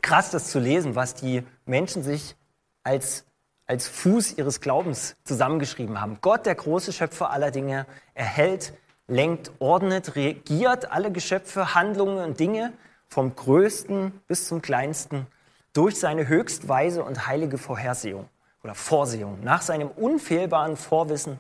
krass, 0.03 0.31
das 0.31 0.51
zu 0.51 0.59
lesen, 0.59 0.95
was 0.95 1.15
die 1.15 1.45
Menschen 1.67 2.03
sich 2.03 2.37
als, 2.83 3.25
als 3.67 3.89
Fuß 3.89 4.39
ihres 4.39 4.61
Glaubens 4.61 5.17
zusammengeschrieben 5.25 6.01
haben. 6.01 6.19
Gott, 6.21 6.47
der 6.47 6.55
große 6.55 6.93
Schöpfer 6.93 7.31
aller 7.31 7.51
Dinge, 7.51 7.87
erhält, 8.15 8.73
lenkt, 9.07 9.51
ordnet, 9.59 10.17
regiert 10.17 10.91
alle 10.91 11.13
Geschöpfe, 11.13 11.75
Handlungen 11.75 12.25
und 12.25 12.41
Dinge 12.41 12.73
vom 13.09 13.35
Größten 13.35 14.13
bis 14.27 14.47
zum 14.47 14.63
Kleinsten 14.63 15.27
durch 15.73 15.99
seine 15.99 16.29
höchstweise 16.29 17.05
und 17.05 17.27
heilige 17.27 17.59
Vorhersehung 17.59 18.29
oder 18.63 18.75
Vorsehung, 18.75 19.41
nach 19.43 19.63
seinem 19.63 19.89
unfehlbaren 19.89 20.77
Vorwissen 20.77 21.39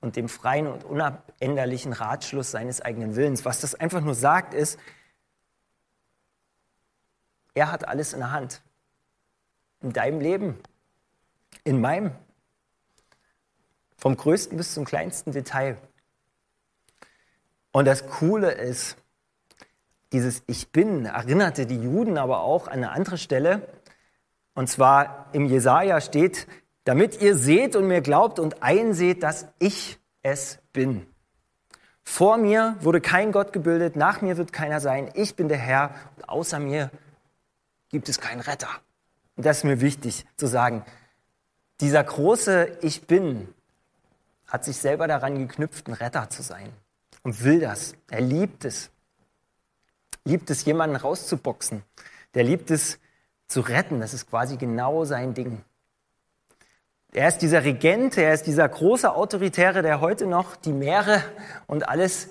und 0.00 0.16
dem 0.16 0.28
freien 0.28 0.66
und 0.66 0.84
unabänderlichen 0.84 1.92
Ratschluss 1.92 2.50
seines 2.50 2.80
eigenen 2.80 3.14
Willens. 3.14 3.44
Was 3.44 3.60
das 3.60 3.74
einfach 3.74 4.00
nur 4.00 4.14
sagt, 4.14 4.52
ist, 4.54 4.78
er 7.54 7.70
hat 7.70 7.86
alles 7.88 8.12
in 8.12 8.20
der 8.20 8.32
Hand. 8.32 8.62
In 9.80 9.92
deinem 9.92 10.20
Leben, 10.20 10.58
in 11.64 11.80
meinem. 11.80 12.12
Vom 13.96 14.16
größten 14.16 14.56
bis 14.56 14.74
zum 14.74 14.84
kleinsten 14.84 15.32
Detail. 15.32 15.76
Und 17.72 17.86
das 17.86 18.06
Coole 18.06 18.50
ist, 18.52 18.96
dieses 20.12 20.42
Ich 20.46 20.70
bin 20.72 21.06
erinnerte 21.06 21.66
die 21.66 21.80
Juden 21.80 22.18
aber 22.18 22.40
auch 22.40 22.66
an 22.66 22.74
eine 22.74 22.90
andere 22.90 23.16
Stelle. 23.16 23.66
Und 24.54 24.68
zwar 24.68 25.28
im 25.32 25.46
Jesaja 25.46 26.00
steht, 26.00 26.46
damit 26.84 27.22
ihr 27.22 27.36
seht 27.36 27.76
und 27.76 27.86
mir 27.86 28.02
glaubt 28.02 28.38
und 28.38 28.62
einseht, 28.62 29.22
dass 29.22 29.46
ich 29.58 29.98
es 30.22 30.58
bin. 30.72 31.06
Vor 32.02 32.36
mir 32.36 32.76
wurde 32.80 33.00
kein 33.00 33.32
Gott 33.32 33.52
gebildet, 33.52 33.96
nach 33.96 34.20
mir 34.20 34.36
wird 34.36 34.52
keiner 34.52 34.80
sein. 34.80 35.10
Ich 35.14 35.36
bin 35.36 35.48
der 35.48 35.58
Herr 35.58 35.94
und 36.16 36.28
außer 36.28 36.58
mir 36.58 36.90
gibt 37.92 38.08
es 38.08 38.18
keinen 38.18 38.40
Retter. 38.40 38.68
Und 39.36 39.46
das 39.46 39.58
ist 39.58 39.64
mir 39.64 39.80
wichtig 39.80 40.26
zu 40.36 40.46
sagen. 40.46 40.84
Dieser 41.80 42.02
große 42.02 42.78
Ich 42.82 43.06
bin 43.06 43.48
hat 44.46 44.64
sich 44.64 44.76
selber 44.76 45.06
daran 45.06 45.38
geknüpft, 45.38 45.88
ein 45.88 45.94
Retter 45.94 46.28
zu 46.28 46.42
sein 46.42 46.72
und 47.22 47.44
will 47.44 47.60
das. 47.60 47.94
Er 48.10 48.20
liebt 48.20 48.64
es. 48.64 48.90
Liebt 50.24 50.50
es, 50.50 50.64
jemanden 50.64 50.96
rauszuboxen. 50.96 51.82
Der 52.34 52.44
liebt 52.44 52.70
es 52.70 52.98
zu 53.46 53.60
retten. 53.60 54.00
Das 54.00 54.14
ist 54.14 54.28
quasi 54.28 54.56
genau 54.56 55.04
sein 55.04 55.34
Ding. 55.34 55.62
Er 57.12 57.28
ist 57.28 57.38
dieser 57.38 57.64
Regent, 57.64 58.16
er 58.16 58.32
ist 58.32 58.46
dieser 58.46 58.68
große 58.68 59.14
Autoritäre, 59.14 59.82
der 59.82 60.00
heute 60.00 60.26
noch 60.26 60.56
die 60.56 60.72
Meere 60.72 61.22
und 61.66 61.88
alles 61.88 62.30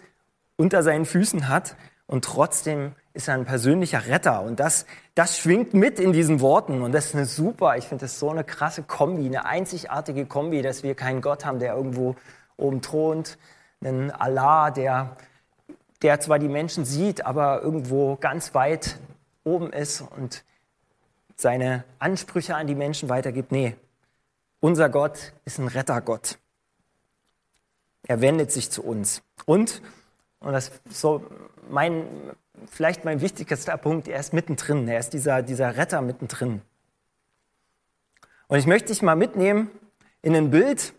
unter 0.56 0.82
seinen 0.82 1.06
Füßen 1.06 1.50
hat. 1.50 1.76
Und 2.12 2.26
trotzdem 2.26 2.92
ist 3.14 3.30
er 3.30 3.36
ein 3.36 3.46
persönlicher 3.46 4.06
Retter. 4.08 4.42
Und 4.42 4.60
das, 4.60 4.86
das 5.16 5.38
schwingt 5.38 5.74
mit 5.74 5.98
in 5.98 6.12
diesen 6.12 6.42
Worten. 6.42 6.82
Und 6.82 6.92
das 6.92 7.06
ist 7.06 7.16
eine 7.16 7.26
super, 7.26 7.78
ich 7.78 7.88
finde 7.88 8.04
das 8.04 8.20
so 8.20 8.30
eine 8.30 8.44
krasse 8.44 8.84
Kombi, 8.84 9.26
eine 9.26 9.46
einzigartige 9.46 10.26
Kombi, 10.26 10.62
dass 10.62 10.84
wir 10.84 10.94
keinen 10.94 11.22
Gott 11.22 11.46
haben, 11.46 11.60
der 11.60 11.74
irgendwo 11.74 12.18
oben 12.58 12.82
thront, 12.82 13.38
einen 13.82 14.12
Allah, 14.12 14.72
der, 14.72 15.16
der 16.02 16.20
zwar 16.20 16.38
die 16.38 16.50
Menschen 16.50 16.84
sieht, 16.84 17.26
aber 17.26 17.62
irgendwo 17.62 18.18
ganz 18.18 18.54
weit 18.54 19.00
oben 19.46 19.72
ist 19.72 20.02
und 20.02 20.44
seine 21.38 21.86
Ansprüche 21.98 22.58
an 22.58 22.68
die 22.68 22.76
Menschen 22.76 23.08
weitergibt. 23.08 23.54
Nee, 23.54 23.78
unser 24.60 24.90
Gott 24.90 25.32
ist 25.46 25.60
ein 25.60 25.70
Rettergott. 25.70 26.40
Er 28.06 28.20
wendet 28.20 28.52
sich 28.52 28.70
zu 28.70 28.84
uns. 28.84 29.24
Und, 29.46 29.82
und 30.42 30.52
das 30.52 30.70
ist 30.90 31.00
so 31.00 31.24
mein, 31.70 32.06
vielleicht 32.66 33.06
mein 33.06 33.22
wichtigster 33.22 33.78
Punkt, 33.78 34.08
er 34.08 34.20
ist 34.20 34.34
mittendrin. 34.34 34.88
Er 34.88 35.00
ist 35.00 35.14
dieser, 35.14 35.42
dieser 35.42 35.78
Retter 35.78 36.02
mittendrin. 36.02 36.62
Und 38.48 38.58
ich 38.58 38.68
möchte 38.68 38.90
dich 38.90 39.02
mal 39.02 39.16
mitnehmen 39.16 39.72
in 40.22 40.36
ein 40.36 40.50
Bild 40.50 40.94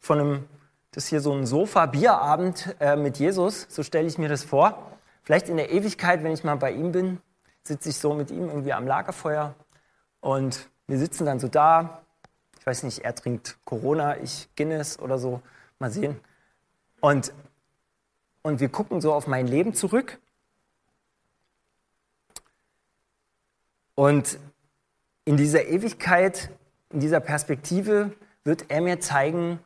von 0.00 0.20
einem, 0.20 0.44
das 0.90 1.04
ist 1.04 1.10
hier 1.10 1.20
so 1.20 1.32
ein 1.32 1.46
Sofa-Bierabend 1.46 2.76
äh, 2.80 2.96
mit 2.96 3.18
Jesus. 3.18 3.66
So 3.70 3.82
stelle 3.82 4.06
ich 4.06 4.18
mir 4.18 4.28
das 4.28 4.44
vor. 4.44 4.92
Vielleicht 5.22 5.48
in 5.48 5.56
der 5.56 5.70
Ewigkeit, 5.70 6.22
wenn 6.22 6.32
ich 6.32 6.44
mal 6.44 6.56
bei 6.56 6.72
ihm 6.72 6.92
bin, 6.92 7.20
sitze 7.62 7.88
ich 7.88 7.98
so 7.98 8.14
mit 8.14 8.30
ihm 8.30 8.48
irgendwie 8.48 8.72
am 8.72 8.86
Lagerfeuer 8.86 9.54
und 10.20 10.68
wir 10.86 10.98
sitzen 10.98 11.26
dann 11.26 11.38
so 11.38 11.48
da, 11.48 12.02
weiß 12.68 12.82
nicht, 12.82 12.98
er 12.98 13.14
trinkt 13.14 13.56
Corona, 13.64 14.18
ich 14.18 14.48
Guinness 14.54 14.98
oder 14.98 15.18
so, 15.18 15.40
mal 15.78 15.90
sehen. 15.90 16.20
Und, 17.00 17.32
und 18.48 18.60
wir 18.60 18.70
gucken 18.70 19.02
so 19.02 19.12
auf 19.12 19.26
mein 19.26 19.46
Leben 19.46 19.74
zurück. 19.74 20.18
Und 23.94 24.38
in 25.26 25.36
dieser 25.36 25.66
Ewigkeit, 25.66 26.50
in 26.90 27.00
dieser 27.00 27.20
Perspektive 27.20 28.16
wird 28.44 28.70
er 28.70 28.80
mir 28.80 29.00
zeigen, 29.00 29.58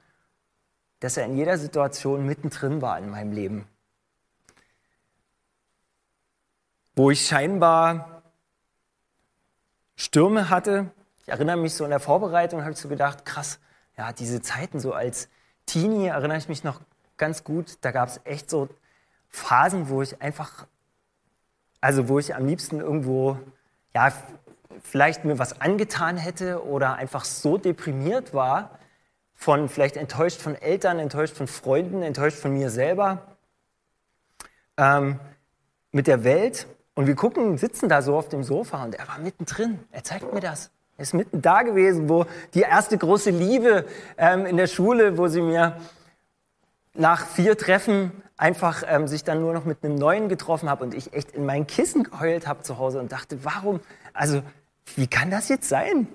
dass 0.99 1.17
er 1.17 1.27
in 1.27 1.37
jeder 1.37 1.59
Situation 1.59 2.27
mittendrin 2.27 2.83
war 2.83 2.99
in 2.99 3.09
meinem 3.09 3.31
Leben. 3.31 3.69
Wo 6.97 7.11
ich 7.11 7.25
scheinbar 7.25 8.23
Stürme 9.95 10.51
hatte, 10.51 10.91
ich 11.23 11.29
erinnere 11.29 11.57
mich 11.57 11.75
so 11.75 11.85
in 11.85 11.91
der 11.91 12.01
Vorbereitung, 12.01 12.63
habe 12.63 12.73
ich 12.73 12.79
so 12.79 12.89
gedacht, 12.89 13.25
krass, 13.25 13.61
ja, 13.97 14.13
diese 14.13 14.43
Zeiten 14.43 14.81
so 14.81 14.93
als 14.93 15.29
Teenie 15.67 16.07
erinnere 16.07 16.39
ich 16.39 16.49
mich 16.49 16.65
noch 16.65 16.81
ganz 17.17 17.45
gut. 17.45 17.79
Da 17.81 17.91
gab 17.91 18.09
es 18.09 18.21
echt 18.25 18.51
so 18.51 18.69
Phasen, 19.29 19.89
wo 19.89 20.03
ich 20.03 20.21
einfach, 20.21 20.67
also 21.81 22.09
wo 22.09 22.19
ich 22.19 22.35
am 22.35 22.47
liebsten 22.47 22.81
irgendwo, 22.81 23.39
ja, 23.95 24.13
vielleicht 24.83 25.25
mir 25.25 25.39
was 25.39 25.61
angetan 25.61 26.17
hätte 26.17 26.65
oder 26.65 26.97
einfach 26.97 27.25
so 27.25 27.59
deprimiert 27.59 28.35
war, 28.35 28.79
von 29.35 29.69
vielleicht 29.69 29.97
enttäuscht 29.97 30.41
von 30.41 30.55
Eltern, 30.55 30.99
enttäuscht 30.99 31.37
von 31.37 31.47
Freunden, 31.47 32.03
enttäuscht 32.03 32.39
von 32.39 32.53
mir 32.53 32.71
selber, 32.71 33.37
ähm, 34.77 35.19
mit 35.91 36.07
der 36.07 36.25
Welt. 36.25 36.67
Und 36.95 37.07
wir 37.07 37.15
gucken, 37.15 37.57
sitzen 37.59 37.89
da 37.89 38.03
so 38.03 38.17
auf 38.17 38.29
dem 38.29 38.45
Sofa 38.45 38.85
und 38.85 38.95
er 38.95 39.09
war 39.09 39.19
mittendrin. 39.19 39.81
Er 39.91 40.05
zeigt 40.05 40.33
mir 40.33 40.41
das. 40.41 40.71
Er 40.99 41.03
ist 41.03 41.15
mitten 41.15 41.41
da 41.41 41.63
gewesen, 41.63 42.09
wo 42.09 42.27
die 42.55 42.61
erste 42.61 42.99
große 42.99 43.31
Liebe 43.31 43.87
ähm, 44.19 44.45
in 44.47 44.57
der 44.57 44.67
Schule, 44.67 45.17
wo 45.17 45.27
sie 45.27 45.41
mir 45.41 45.79
nach 46.95 47.27
vier 47.27 47.57
Treffen 47.57 48.13
einfach 48.37 48.83
ähm, 48.87 49.07
sich 49.09 49.25
dann 49.25 49.41
nur 49.41 49.55
noch 49.55 49.65
mit 49.65 49.85
einem 49.85 49.95
neuen 49.95 50.29
getroffen 50.29 50.69
habe 50.69 50.85
und 50.85 50.95
ich 50.95 51.13
echt 51.13 51.33
in 51.33 51.47
mein 51.47 51.67
Kissen 51.67 52.03
geheult 52.05 52.47
habe 52.47 52.63
zu 52.63 52.79
Hause 52.79 52.99
und 52.99 53.13
dachte, 53.13 53.45
warum, 53.45 53.81
also 54.13 54.43
wie 54.97 55.07
kann 55.07 55.31
das 55.31 55.49
jetzt 55.49 55.69
sein? 55.69 56.09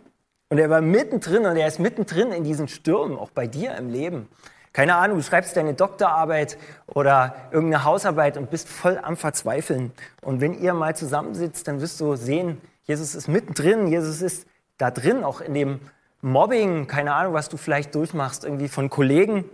Und 0.49 0.59
er 0.59 0.69
war 0.69 0.81
mittendrin 0.81 1.45
und 1.45 1.57
er 1.57 1.67
ist 1.67 1.79
mittendrin 1.79 2.31
in 2.31 2.43
diesen 2.43 2.67
Stürmen, 2.67 3.17
auch 3.17 3.31
bei 3.31 3.47
dir 3.47 3.75
im 3.75 3.89
Leben. 3.89 4.29
Keine 4.71 4.95
Ahnung, 4.95 5.17
du 5.17 5.23
schreibst 5.23 5.57
deine 5.57 5.73
Doktorarbeit 5.73 6.57
oder 6.85 7.35
irgendeine 7.51 7.83
Hausarbeit 7.83 8.37
und 8.37 8.51
bist 8.51 8.69
voll 8.69 8.99
am 9.01 9.17
Verzweifeln. 9.17 9.91
Und 10.21 10.39
wenn 10.39 10.53
ihr 10.53 10.73
mal 10.73 10.95
zusammensitzt, 10.95 11.67
dann 11.67 11.81
wirst 11.81 11.99
du 11.99 12.15
sehen, 12.15 12.61
Jesus 12.83 13.15
ist 13.15 13.27
mittendrin, 13.27 13.87
Jesus 13.87 14.21
ist 14.21 14.47
da 14.77 14.91
drin, 14.91 15.23
auch 15.23 15.41
in 15.41 15.53
dem 15.53 15.79
Mobbing, 16.21 16.87
keine 16.87 17.13
Ahnung, 17.13 17.33
was 17.33 17.49
du 17.49 17.57
vielleicht 17.57 17.95
durchmachst, 17.95 18.43
irgendwie 18.43 18.67
von 18.67 18.89
Kollegen, 18.89 19.45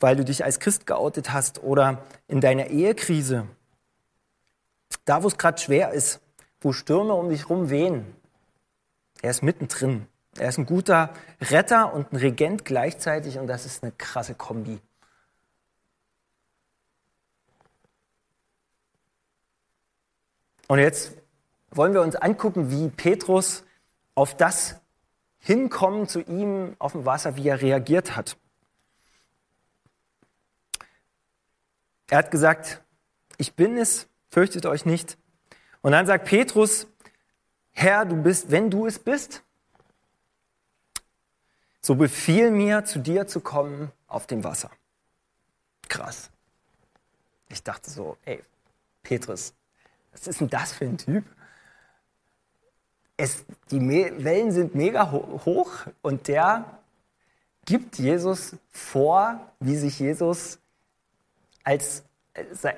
weil 0.00 0.16
du 0.16 0.24
dich 0.24 0.44
als 0.44 0.60
Christ 0.60 0.86
geoutet 0.86 1.32
hast 1.32 1.62
oder 1.62 2.02
in 2.28 2.40
deiner 2.40 2.66
Ehekrise. 2.66 3.46
Da, 5.04 5.22
wo 5.22 5.28
es 5.28 5.38
gerade 5.38 5.58
schwer 5.58 5.92
ist, 5.92 6.20
wo 6.60 6.72
Stürme 6.72 7.14
um 7.14 7.28
dich 7.30 7.48
rum 7.48 7.70
wehen. 7.70 8.16
Er 9.22 9.30
ist 9.30 9.42
mittendrin. 9.42 10.06
Er 10.38 10.48
ist 10.48 10.58
ein 10.58 10.66
guter 10.66 11.10
Retter 11.40 11.94
und 11.94 12.12
ein 12.12 12.16
Regent 12.16 12.64
gleichzeitig 12.64 13.38
und 13.38 13.46
das 13.46 13.64
ist 13.64 13.82
eine 13.82 13.92
krasse 13.92 14.34
Kombi. 14.34 14.80
Und 20.68 20.78
jetzt 20.78 21.12
wollen 21.70 21.94
wir 21.94 22.02
uns 22.02 22.16
angucken, 22.16 22.70
wie 22.70 22.88
Petrus 22.88 23.64
auf 24.14 24.36
das 24.36 24.76
Hinkommen 25.38 26.08
zu 26.08 26.20
ihm 26.20 26.74
auf 26.78 26.92
dem 26.92 27.04
Wasser, 27.04 27.36
wie 27.36 27.48
er 27.48 27.62
reagiert 27.62 28.16
hat. 28.16 28.36
Er 32.08 32.18
hat 32.18 32.30
gesagt, 32.30 32.82
ich 33.38 33.54
bin 33.54 33.76
es, 33.76 34.08
fürchtet 34.30 34.66
euch 34.66 34.86
nicht. 34.86 35.18
Und 35.82 35.92
dann 35.92 36.06
sagt 36.06 36.26
Petrus, 36.26 36.86
Herr, 37.72 38.04
du 38.04 38.16
bist, 38.16 38.50
wenn 38.50 38.70
du 38.70 38.86
es 38.86 38.98
bist, 38.98 39.42
so 41.80 41.94
befiehl 41.94 42.50
mir, 42.50 42.84
zu 42.84 42.98
dir 42.98 43.26
zu 43.26 43.40
kommen 43.40 43.92
auf 44.06 44.26
dem 44.26 44.44
Wasser. 44.44 44.70
Krass. 45.88 46.30
Ich 47.48 47.62
dachte 47.62 47.90
so, 47.90 48.16
ey, 48.24 48.42
Petrus, 49.02 49.54
was 50.12 50.26
ist 50.26 50.40
denn 50.40 50.48
das 50.48 50.72
für 50.72 50.84
ein 50.84 50.98
Typ? 50.98 51.24
es, 53.16 53.44
die 53.70 53.80
Wellen 53.80 54.52
sind 54.52 54.74
mega 54.74 55.10
hoch 55.10 55.70
und 56.02 56.28
der 56.28 56.80
gibt 57.64 57.98
Jesus 57.98 58.56
vor, 58.70 59.40
wie 59.58 59.76
sich 59.76 59.98
Jesus 59.98 60.58
als, 61.66 62.04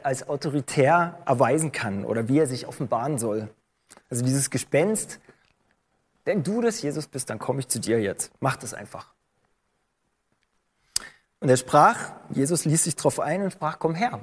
als 0.02 0.28
autoritär 0.28 1.20
erweisen 1.26 1.72
kann 1.72 2.04
oder 2.04 2.26
wie 2.28 2.38
er 2.38 2.46
sich 2.46 2.66
offenbaren 2.66 3.18
soll. 3.18 3.48
Also 4.08 4.24
dieses 4.24 4.48
Gespenst, 4.48 5.20
wenn 6.24 6.42
du 6.42 6.62
das 6.62 6.80
Jesus 6.80 7.06
bist, 7.06 7.28
dann 7.28 7.38
komme 7.38 7.60
ich 7.60 7.68
zu 7.68 7.80
dir 7.80 8.00
jetzt. 8.00 8.32
Mach 8.40 8.56
das 8.56 8.72
einfach. 8.72 9.12
Und 11.40 11.50
er 11.50 11.58
sprach, 11.58 12.12
Jesus 12.30 12.64
ließ 12.64 12.84
sich 12.84 12.96
darauf 12.96 13.20
ein 13.20 13.42
und 13.42 13.52
sprach, 13.52 13.78
komm 13.78 13.94
her. 13.94 14.20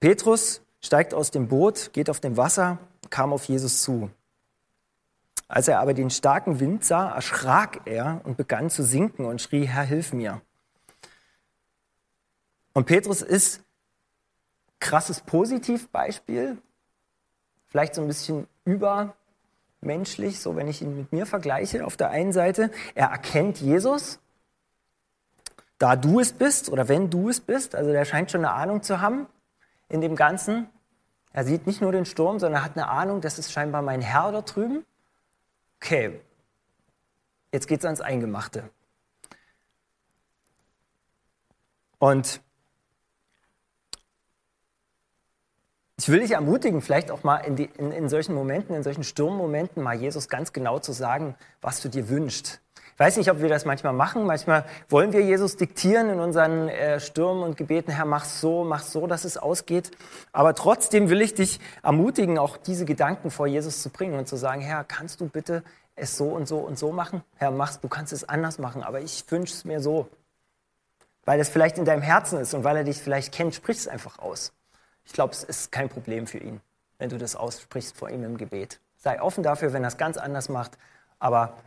Petrus 0.00 0.60
steigt 0.80 1.14
aus 1.14 1.30
dem 1.30 1.46
Boot, 1.46 1.92
geht 1.92 2.10
auf 2.10 2.20
dem 2.20 2.36
Wasser, 2.36 2.78
kam 3.08 3.32
auf 3.32 3.44
Jesus 3.44 3.82
zu. 3.82 4.10
Als 5.46 5.68
er 5.68 5.78
aber 5.80 5.94
den 5.94 6.10
starken 6.10 6.58
Wind 6.58 6.84
sah, 6.84 7.10
erschrak 7.14 7.82
er 7.84 8.20
und 8.24 8.36
begann 8.36 8.68
zu 8.68 8.82
sinken 8.82 9.26
und 9.26 9.40
schrie, 9.40 9.66
Herr, 9.66 9.84
hilf 9.84 10.12
mir. 10.12 10.42
Und 12.72 12.86
Petrus 12.86 13.22
ist 13.22 13.62
krasses 14.78 15.20
Positivbeispiel, 15.20 16.58
vielleicht 17.68 17.94
so 17.94 18.02
ein 18.02 18.08
bisschen 18.08 18.46
übermenschlich, 18.64 20.40
so 20.40 20.56
wenn 20.56 20.68
ich 20.68 20.82
ihn 20.82 20.96
mit 20.96 21.12
mir 21.12 21.26
vergleiche. 21.26 21.84
Auf 21.84 21.96
der 21.96 22.10
einen 22.10 22.32
Seite, 22.32 22.70
er 22.94 23.08
erkennt 23.08 23.60
Jesus, 23.60 24.18
da 25.78 25.96
du 25.96 26.20
es 26.20 26.32
bist 26.32 26.68
oder 26.68 26.88
wenn 26.88 27.10
du 27.10 27.28
es 27.28 27.40
bist. 27.40 27.74
Also 27.74 27.90
der 27.90 28.04
scheint 28.04 28.30
schon 28.30 28.44
eine 28.44 28.54
Ahnung 28.54 28.82
zu 28.82 29.00
haben 29.00 29.26
in 29.88 30.00
dem 30.00 30.16
Ganzen. 30.16 30.68
Er 31.32 31.44
sieht 31.44 31.66
nicht 31.66 31.80
nur 31.80 31.92
den 31.92 32.04
Sturm, 32.04 32.38
sondern 32.38 32.62
er 32.62 32.64
hat 32.64 32.76
eine 32.76 32.88
Ahnung, 32.88 33.20
das 33.20 33.38
ist 33.38 33.52
scheinbar 33.52 33.82
mein 33.82 34.00
Herr 34.00 34.32
da 34.32 34.42
drüben. 34.42 34.84
Okay, 35.76 36.20
jetzt 37.52 37.68
geht's 37.68 37.84
ans 37.84 38.00
Eingemachte. 38.00 38.68
Und 41.98 42.40
ich 46.00 46.08
will 46.08 46.20
dich 46.20 46.30
ermutigen, 46.30 46.80
vielleicht 46.80 47.10
auch 47.10 47.24
mal 47.24 47.36
in, 47.36 47.56
die, 47.56 47.68
in, 47.76 47.92
in 47.92 48.08
solchen 48.08 48.34
Momenten, 48.34 48.74
in 48.74 48.82
solchen 48.82 49.04
Sturmmomenten 49.04 49.82
mal 49.82 49.94
Jesus 49.94 50.30
ganz 50.30 50.54
genau 50.54 50.78
zu 50.78 50.92
sagen, 50.92 51.34
was 51.60 51.82
du 51.82 51.90
dir 51.90 52.08
wünschst. 52.08 52.58
Ich 52.94 52.98
weiß 52.98 53.18
nicht, 53.18 53.30
ob 53.30 53.42
wir 53.42 53.50
das 53.50 53.66
manchmal 53.66 53.92
machen. 53.92 54.24
Manchmal 54.24 54.64
wollen 54.88 55.12
wir 55.12 55.20
Jesus 55.20 55.56
diktieren 55.56 56.08
in 56.08 56.18
unseren 56.18 56.70
äh, 56.70 57.00
Stürmen 57.00 57.42
und 57.42 57.58
Gebeten, 57.58 57.92
Herr, 57.92 58.06
mach 58.06 58.24
so, 58.24 58.64
mach 58.64 58.82
so, 58.82 59.06
dass 59.06 59.26
es 59.26 59.36
ausgeht. 59.36 59.90
Aber 60.32 60.54
trotzdem 60.54 61.10
will 61.10 61.20
ich 61.20 61.34
dich 61.34 61.60
ermutigen, 61.82 62.38
auch 62.38 62.56
diese 62.56 62.86
Gedanken 62.86 63.30
vor 63.30 63.46
Jesus 63.46 63.82
zu 63.82 63.90
bringen 63.90 64.18
und 64.18 64.26
zu 64.26 64.36
sagen, 64.36 64.62
Herr, 64.62 64.84
kannst 64.84 65.20
du 65.20 65.28
bitte 65.28 65.62
es 65.96 66.16
so 66.16 66.28
und 66.28 66.48
so 66.48 66.60
und 66.60 66.78
so 66.78 66.92
machen? 66.92 67.22
Herr, 67.36 67.50
machst, 67.50 67.84
du 67.84 67.88
kannst 67.88 68.14
es 68.14 68.26
anders 68.26 68.58
machen, 68.58 68.82
aber 68.82 69.02
ich 69.02 69.22
wünsche 69.30 69.52
es 69.52 69.66
mir 69.66 69.80
so. 69.80 70.08
Weil 71.26 71.40
es 71.40 71.50
vielleicht 71.50 71.76
in 71.76 71.84
deinem 71.84 72.00
Herzen 72.00 72.40
ist 72.40 72.54
und 72.54 72.64
weil 72.64 72.78
er 72.78 72.84
dich 72.84 72.96
vielleicht 72.96 73.34
kennt, 73.34 73.54
sprich 73.54 73.76
es 73.76 73.86
einfach 73.86 74.18
aus. 74.18 74.54
Ich 75.10 75.14
glaube, 75.14 75.32
es 75.32 75.42
ist 75.42 75.72
kein 75.72 75.88
Problem 75.88 76.28
für 76.28 76.38
ihn, 76.38 76.60
wenn 76.98 77.08
du 77.08 77.18
das 77.18 77.34
aussprichst 77.34 77.96
vor 77.96 78.10
ihm 78.10 78.22
im 78.22 78.36
Gebet. 78.36 78.78
Sei 78.96 79.20
offen 79.20 79.42
dafür, 79.42 79.72
wenn 79.72 79.82
er 79.82 79.88
es 79.88 79.96
ganz 79.96 80.16
anders 80.16 80.48
macht, 80.48 80.78
aber 81.18 81.58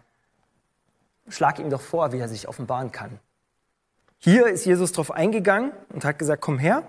schlag 1.27 1.59
ihm 1.59 1.69
doch 1.69 1.81
vor, 1.81 2.13
wie 2.13 2.19
er 2.19 2.29
sich 2.29 2.47
offenbaren 2.47 2.93
kann. 2.93 3.19
Hier 4.17 4.47
ist 4.47 4.63
Jesus 4.65 4.93
darauf 4.93 5.11
eingegangen 5.11 5.73
und 5.89 6.05
hat 6.05 6.19
gesagt, 6.19 6.41
komm 6.41 6.57
her. 6.57 6.83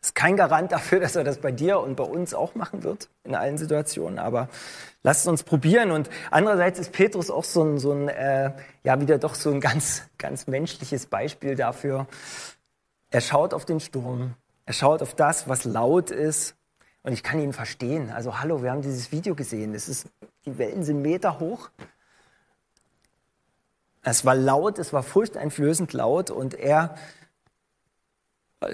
Ist 0.00 0.14
kein 0.14 0.36
Garant 0.36 0.70
dafür, 0.70 1.00
dass 1.00 1.16
er 1.16 1.24
das 1.24 1.38
bei 1.38 1.50
dir 1.50 1.80
und 1.80 1.96
bei 1.96 2.04
uns 2.04 2.32
auch 2.32 2.54
machen 2.54 2.84
wird, 2.84 3.08
in 3.24 3.34
allen 3.34 3.58
Situationen, 3.58 4.20
aber 4.20 4.48
lasst 5.02 5.26
uns 5.26 5.42
probieren. 5.42 5.90
Und 5.90 6.08
andererseits 6.30 6.78
ist 6.78 6.92
Petrus 6.92 7.28
auch 7.28 7.42
so 7.42 7.64
ein, 7.64 7.80
so 7.80 7.90
ein 7.90 8.08
äh, 8.08 8.52
ja, 8.84 9.00
wieder 9.00 9.18
doch 9.18 9.34
so 9.34 9.50
ein 9.50 9.60
ganz, 9.60 10.04
ganz 10.16 10.46
menschliches 10.46 11.06
Beispiel 11.06 11.56
dafür. 11.56 12.06
Er 13.10 13.20
schaut 13.20 13.52
auf 13.52 13.64
den 13.64 13.80
Sturm, 13.80 14.36
er 14.68 14.74
schaut 14.74 15.00
auf 15.00 15.14
das, 15.14 15.48
was 15.48 15.64
laut 15.64 16.10
ist. 16.10 16.54
Und 17.02 17.14
ich 17.14 17.22
kann 17.22 17.40
ihn 17.40 17.54
verstehen. 17.54 18.10
Also 18.10 18.38
hallo, 18.38 18.62
wir 18.62 18.70
haben 18.70 18.82
dieses 18.82 19.10
Video 19.12 19.34
gesehen. 19.34 19.74
Es 19.74 19.88
ist, 19.88 20.08
die 20.44 20.58
Wellen 20.58 20.84
sind 20.84 21.00
Meter 21.00 21.40
hoch. 21.40 21.70
Es 24.02 24.26
war 24.26 24.34
laut, 24.34 24.78
es 24.78 24.92
war 24.92 25.02
furchteinflößend 25.02 25.94
laut 25.94 26.30
und 26.30 26.52
er, 26.52 26.96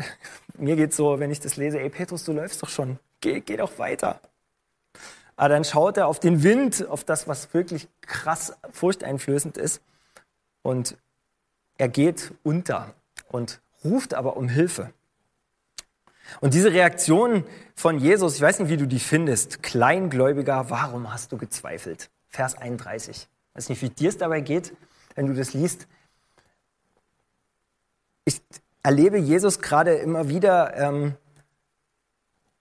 mir 0.58 0.74
geht 0.74 0.92
so, 0.92 1.20
wenn 1.20 1.30
ich 1.30 1.38
das 1.38 1.54
lese, 1.54 1.78
ey 1.78 1.90
Petrus, 1.90 2.24
du 2.24 2.32
läufst 2.32 2.60
doch 2.60 2.68
schon, 2.68 2.98
geh, 3.20 3.38
geh 3.38 3.56
doch 3.56 3.78
weiter. 3.78 4.18
Aber 5.36 5.50
dann 5.50 5.62
schaut 5.62 5.96
er 5.96 6.08
auf 6.08 6.18
den 6.18 6.42
Wind, 6.42 6.88
auf 6.88 7.04
das, 7.04 7.28
was 7.28 7.54
wirklich 7.54 7.86
krass 8.00 8.56
furchteinflößend 8.72 9.58
ist 9.58 9.80
und 10.62 10.96
er 11.78 11.88
geht 11.88 12.34
unter 12.42 12.94
und 13.28 13.60
ruft 13.84 14.12
aber 14.14 14.36
um 14.36 14.48
Hilfe. 14.48 14.92
Und 16.40 16.54
diese 16.54 16.72
Reaktion 16.72 17.44
von 17.74 17.98
Jesus, 17.98 18.36
ich 18.36 18.40
weiß 18.40 18.60
nicht, 18.60 18.68
wie 18.68 18.76
du 18.76 18.86
die 18.86 19.00
findest, 19.00 19.62
Kleingläubiger, 19.62 20.70
warum 20.70 21.12
hast 21.12 21.32
du 21.32 21.38
gezweifelt? 21.38 22.10
Vers 22.28 22.56
31. 22.56 23.28
Ich 23.50 23.56
weiß 23.56 23.68
nicht, 23.68 23.82
wie 23.82 23.90
dir 23.90 24.08
es 24.08 24.18
dabei 24.18 24.40
geht 24.40 24.72
wenn 25.14 25.26
du 25.26 25.34
das 25.34 25.54
liest. 25.54 25.86
Ich 28.24 28.40
erlebe 28.82 29.18
Jesus 29.18 29.60
gerade 29.60 29.94
immer 29.94 30.28
wieder 30.28 30.76
ähm, 30.76 31.16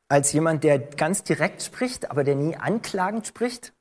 als 0.08 0.32
jemand, 0.34 0.64
der 0.64 0.80
ganz 0.80 1.24
direkt 1.24 1.64
spricht, 1.64 2.12
aber 2.12 2.24
der 2.24 2.36
nie 2.36 2.56
anklagend 2.56 3.26
spricht 3.26 3.74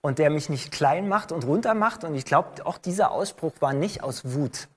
und 0.00 0.18
der 0.18 0.30
mich 0.30 0.48
nicht 0.48 0.72
klein 0.72 1.08
macht 1.08 1.30
und 1.30 1.44
runter 1.44 1.74
macht. 1.74 2.04
Und 2.04 2.14
ich 2.14 2.24
glaube, 2.24 2.66
auch 2.66 2.78
dieser 2.78 3.12
Ausspruch 3.12 3.52
war 3.60 3.72
nicht 3.72 4.02
aus 4.02 4.32
Wut. 4.32 4.68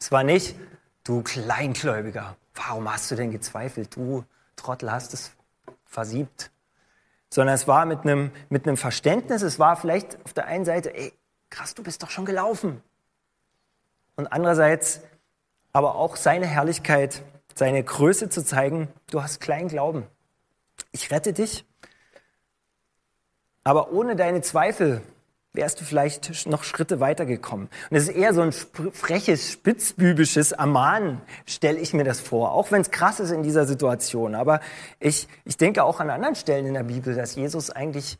Es 0.00 0.10
war 0.10 0.24
nicht, 0.24 0.56
du 1.04 1.22
Kleingläubiger, 1.22 2.36
warum 2.54 2.92
hast 2.92 3.10
du 3.10 3.16
denn 3.16 3.30
gezweifelt? 3.30 3.96
Du 3.96 4.24
Trottel 4.56 4.90
hast 4.90 5.14
es 5.14 5.32
versiebt. 5.84 6.50
Sondern 7.30 7.54
es 7.54 7.66
war 7.66 7.84
mit 7.86 8.00
einem, 8.02 8.30
mit 8.48 8.66
einem 8.66 8.76
Verständnis, 8.76 9.42
es 9.42 9.58
war 9.58 9.76
vielleicht 9.76 10.24
auf 10.24 10.32
der 10.32 10.46
einen 10.46 10.64
Seite, 10.64 10.94
ey, 10.94 11.12
krass, 11.50 11.74
du 11.74 11.82
bist 11.82 12.02
doch 12.02 12.10
schon 12.10 12.24
gelaufen. 12.24 12.82
Und 14.16 14.28
andererseits 14.28 15.00
aber 15.72 15.96
auch 15.96 16.14
seine 16.14 16.46
Herrlichkeit, 16.46 17.22
seine 17.54 17.82
Größe 17.82 18.28
zu 18.28 18.44
zeigen, 18.44 18.88
du 19.10 19.22
hast 19.22 19.40
kleinen 19.40 19.68
Glauben. 19.68 20.06
Ich 20.92 21.10
rette 21.10 21.32
dich, 21.32 21.66
aber 23.64 23.90
ohne 23.92 24.14
deine 24.14 24.40
Zweifel 24.42 25.02
wärst 25.54 25.80
du 25.80 25.84
vielleicht 25.84 26.46
noch 26.46 26.64
Schritte 26.64 27.00
weitergekommen. 27.00 27.68
Und 27.88 27.96
es 27.96 28.08
ist 28.08 28.16
eher 28.16 28.34
so 28.34 28.42
ein 28.42 28.52
freches, 28.52 29.52
spitzbübisches 29.52 30.52
Ermahnen, 30.52 31.20
stelle 31.46 31.78
ich 31.78 31.94
mir 31.94 32.04
das 32.04 32.20
vor, 32.20 32.52
auch 32.52 32.72
wenn 32.72 32.82
es 32.82 32.90
krass 32.90 33.20
ist 33.20 33.30
in 33.30 33.44
dieser 33.44 33.66
Situation. 33.66 34.34
Aber 34.34 34.60
ich, 34.98 35.28
ich 35.44 35.56
denke 35.56 35.84
auch 35.84 36.00
an 36.00 36.10
anderen 36.10 36.34
Stellen 36.34 36.66
in 36.66 36.74
der 36.74 36.82
Bibel, 36.82 37.14
dass 37.14 37.36
Jesus 37.36 37.70
eigentlich 37.70 38.18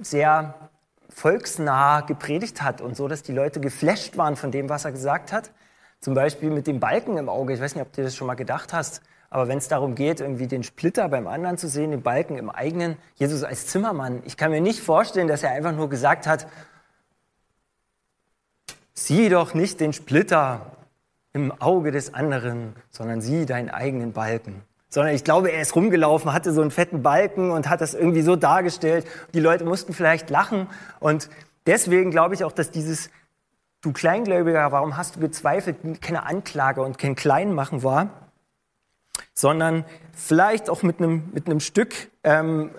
sehr 0.00 0.70
volksnah 1.08 2.02
gepredigt 2.02 2.60
hat 2.60 2.82
und 2.82 2.94
so, 2.94 3.08
dass 3.08 3.22
die 3.22 3.32
Leute 3.32 3.58
geflasht 3.58 4.18
waren 4.18 4.36
von 4.36 4.50
dem, 4.50 4.68
was 4.68 4.84
er 4.84 4.92
gesagt 4.92 5.32
hat. 5.32 5.50
Zum 6.00 6.12
Beispiel 6.12 6.50
mit 6.50 6.66
dem 6.66 6.78
Balken 6.78 7.16
im 7.16 7.30
Auge. 7.30 7.54
Ich 7.54 7.60
weiß 7.60 7.74
nicht, 7.74 7.82
ob 7.82 7.92
du 7.94 8.02
das 8.02 8.14
schon 8.14 8.26
mal 8.26 8.34
gedacht 8.34 8.74
hast, 8.74 9.00
aber 9.36 9.48
wenn 9.48 9.58
es 9.58 9.68
darum 9.68 9.94
geht, 9.94 10.22
irgendwie 10.22 10.46
den 10.46 10.62
Splitter 10.62 11.10
beim 11.10 11.26
anderen 11.26 11.58
zu 11.58 11.68
sehen, 11.68 11.90
den 11.90 12.00
Balken 12.00 12.38
im 12.38 12.48
eigenen, 12.48 12.96
Jesus 13.16 13.42
als 13.42 13.66
Zimmermann, 13.66 14.22
ich 14.24 14.38
kann 14.38 14.50
mir 14.50 14.62
nicht 14.62 14.80
vorstellen, 14.80 15.28
dass 15.28 15.42
er 15.42 15.50
einfach 15.50 15.72
nur 15.72 15.90
gesagt 15.90 16.26
hat, 16.26 16.46
sieh 18.94 19.28
doch 19.28 19.52
nicht 19.52 19.78
den 19.80 19.92
Splitter 19.92 20.72
im 21.34 21.52
Auge 21.52 21.90
des 21.90 22.14
anderen, 22.14 22.76
sondern 22.88 23.20
sieh 23.20 23.44
deinen 23.44 23.68
eigenen 23.68 24.14
Balken. 24.14 24.62
Sondern 24.88 25.14
ich 25.14 25.22
glaube, 25.22 25.52
er 25.52 25.60
ist 25.60 25.76
rumgelaufen, 25.76 26.32
hatte 26.32 26.54
so 26.54 26.62
einen 26.62 26.70
fetten 26.70 27.02
Balken 27.02 27.50
und 27.50 27.68
hat 27.68 27.82
das 27.82 27.92
irgendwie 27.92 28.22
so 28.22 28.36
dargestellt. 28.36 29.06
Die 29.34 29.40
Leute 29.40 29.66
mussten 29.66 29.92
vielleicht 29.92 30.30
lachen. 30.30 30.66
Und 30.98 31.28
deswegen 31.66 32.10
glaube 32.10 32.32
ich 32.32 32.42
auch, 32.42 32.52
dass 32.52 32.70
dieses 32.70 33.10
Du 33.82 33.92
Kleingläubiger, 33.92 34.72
warum 34.72 34.96
hast 34.96 35.16
du 35.16 35.20
gezweifelt, 35.20 36.00
keine 36.00 36.24
Anklage 36.24 36.80
und 36.80 36.96
kein 36.96 37.14
Kleinmachen 37.14 37.82
war, 37.82 38.25
sondern 39.36 39.84
vielleicht 40.14 40.68
auch 40.70 40.82
mit 40.82 40.98
einem, 40.98 41.30
mit 41.32 41.46
einem 41.46 41.60
Stück 41.60 41.94
ähm, 42.24 42.70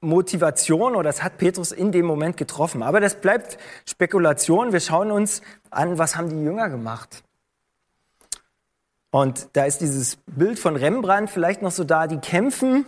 Motivation 0.00 0.94
oder 0.94 1.04
das 1.04 1.22
hat 1.22 1.38
Petrus 1.38 1.72
in 1.72 1.92
dem 1.92 2.06
Moment 2.06 2.36
getroffen. 2.36 2.82
Aber 2.82 3.00
das 3.00 3.20
bleibt 3.20 3.58
Spekulation. 3.84 4.72
Wir 4.72 4.80
schauen 4.80 5.10
uns 5.10 5.42
an, 5.70 5.98
was 5.98 6.16
haben 6.16 6.30
die 6.30 6.42
Jünger 6.42 6.70
gemacht. 6.70 7.22
Und 9.10 9.48
da 9.52 9.64
ist 9.64 9.80
dieses 9.80 10.16
Bild 10.26 10.58
von 10.58 10.76
Rembrandt 10.76 11.30
vielleicht 11.30 11.62
noch 11.62 11.70
so 11.70 11.84
da, 11.84 12.06
die 12.06 12.18
kämpfen, 12.18 12.86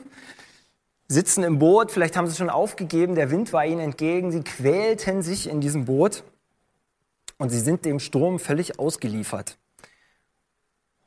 sitzen 1.07 1.45
im 1.45 1.59
Boot, 1.59 1.93
vielleicht 1.93 2.17
haben 2.17 2.27
sie 2.27 2.37
schon 2.37 2.49
aufgegeben, 2.49 3.15
der 3.15 3.31
Wind 3.31 3.53
war 3.53 3.67
ihnen 3.67 3.81
entgegen, 3.81 4.33
sie 4.33 4.43
quälten 4.43 5.21
sich 5.21 5.49
in 5.51 5.61
diesem 5.61 5.85
Boot 5.85 6.25
und 7.37 7.51
sie 7.51 7.61
sind 7.61 7.85
dem 7.85 8.01
Sturm 8.01 8.39
völlig 8.39 8.79
ausgeliefert. 8.79 9.59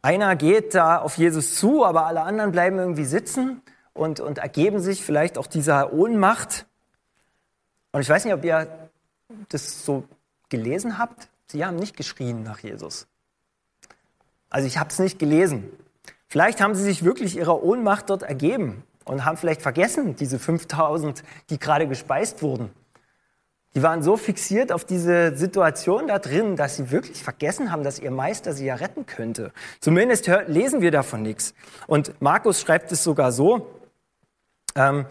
Einer 0.08 0.38
geht 0.38 0.74
da 0.74 1.00
auf 1.00 1.18
Jesus 1.18 1.56
zu, 1.56 1.84
aber 1.84 2.06
alle 2.06 2.22
anderen 2.22 2.54
bleiben 2.54 2.80
irgendwie 2.80 3.04
sitzen 3.04 3.62
und, 3.94 4.22
und 4.22 4.38
ergeben 4.38 4.80
sich 4.80 5.04
vielleicht 5.04 5.38
auch 5.38 5.48
dieser 5.48 5.92
Ohnmacht. 5.92 6.66
Und 7.92 8.00
ich 8.00 8.08
weiß 8.08 8.24
nicht, 8.24 8.34
ob 8.34 8.46
ihr 8.46 8.70
das 9.50 9.84
so 9.84 10.06
gelesen 10.48 10.98
habt. 10.98 11.28
Sie 11.48 11.66
haben 11.66 11.76
nicht 11.76 11.98
geschrien 11.98 12.42
nach 12.44 12.60
Jesus. 12.60 13.06
Also 14.50 14.66
ich 14.66 14.78
habe 14.78 14.92
es 14.92 15.00
nicht 15.00 15.20
gelesen. 15.20 15.70
Vielleicht 16.30 16.62
haben 16.62 16.74
sie 16.74 16.84
sich 16.84 17.04
wirklich 17.04 17.36
ihrer 17.36 17.62
Ohnmacht 17.62 18.10
dort 18.10 18.24
ergeben 18.24 18.84
und 19.04 19.26
haben 19.26 19.36
vielleicht 19.36 19.62
vergessen, 19.62 20.16
diese 20.16 20.40
5000, 20.40 21.22
die 21.50 21.60
gerade 21.60 21.86
gespeist 21.86 22.42
wurden. 22.42 22.70
Die 23.76 23.84
waren 23.84 24.02
so 24.02 24.18
fixiert 24.18 24.72
auf 24.72 24.86
diese 24.86 25.36
Situation 25.36 26.08
da 26.08 26.20
drin, 26.20 26.56
dass 26.56 26.78
sie 26.78 26.90
wirklich 26.90 27.24
vergessen 27.24 27.72
haben, 27.72 27.84
dass 27.84 28.00
ihr 28.00 28.12
Meister 28.12 28.54
sie 28.54 28.66
ja 28.66 28.76
retten 28.76 29.06
könnte. 29.06 29.52
Zumindest 29.80 30.30
lesen 30.48 30.82
wir 30.82 30.92
davon 30.92 31.22
nichts. 31.22 31.54
Und 31.86 32.20
Markus 32.22 32.62
schreibt 32.62 32.92
es 32.92 33.04
sogar 33.04 33.32
so, 33.32 33.68
ähm, 34.76 35.06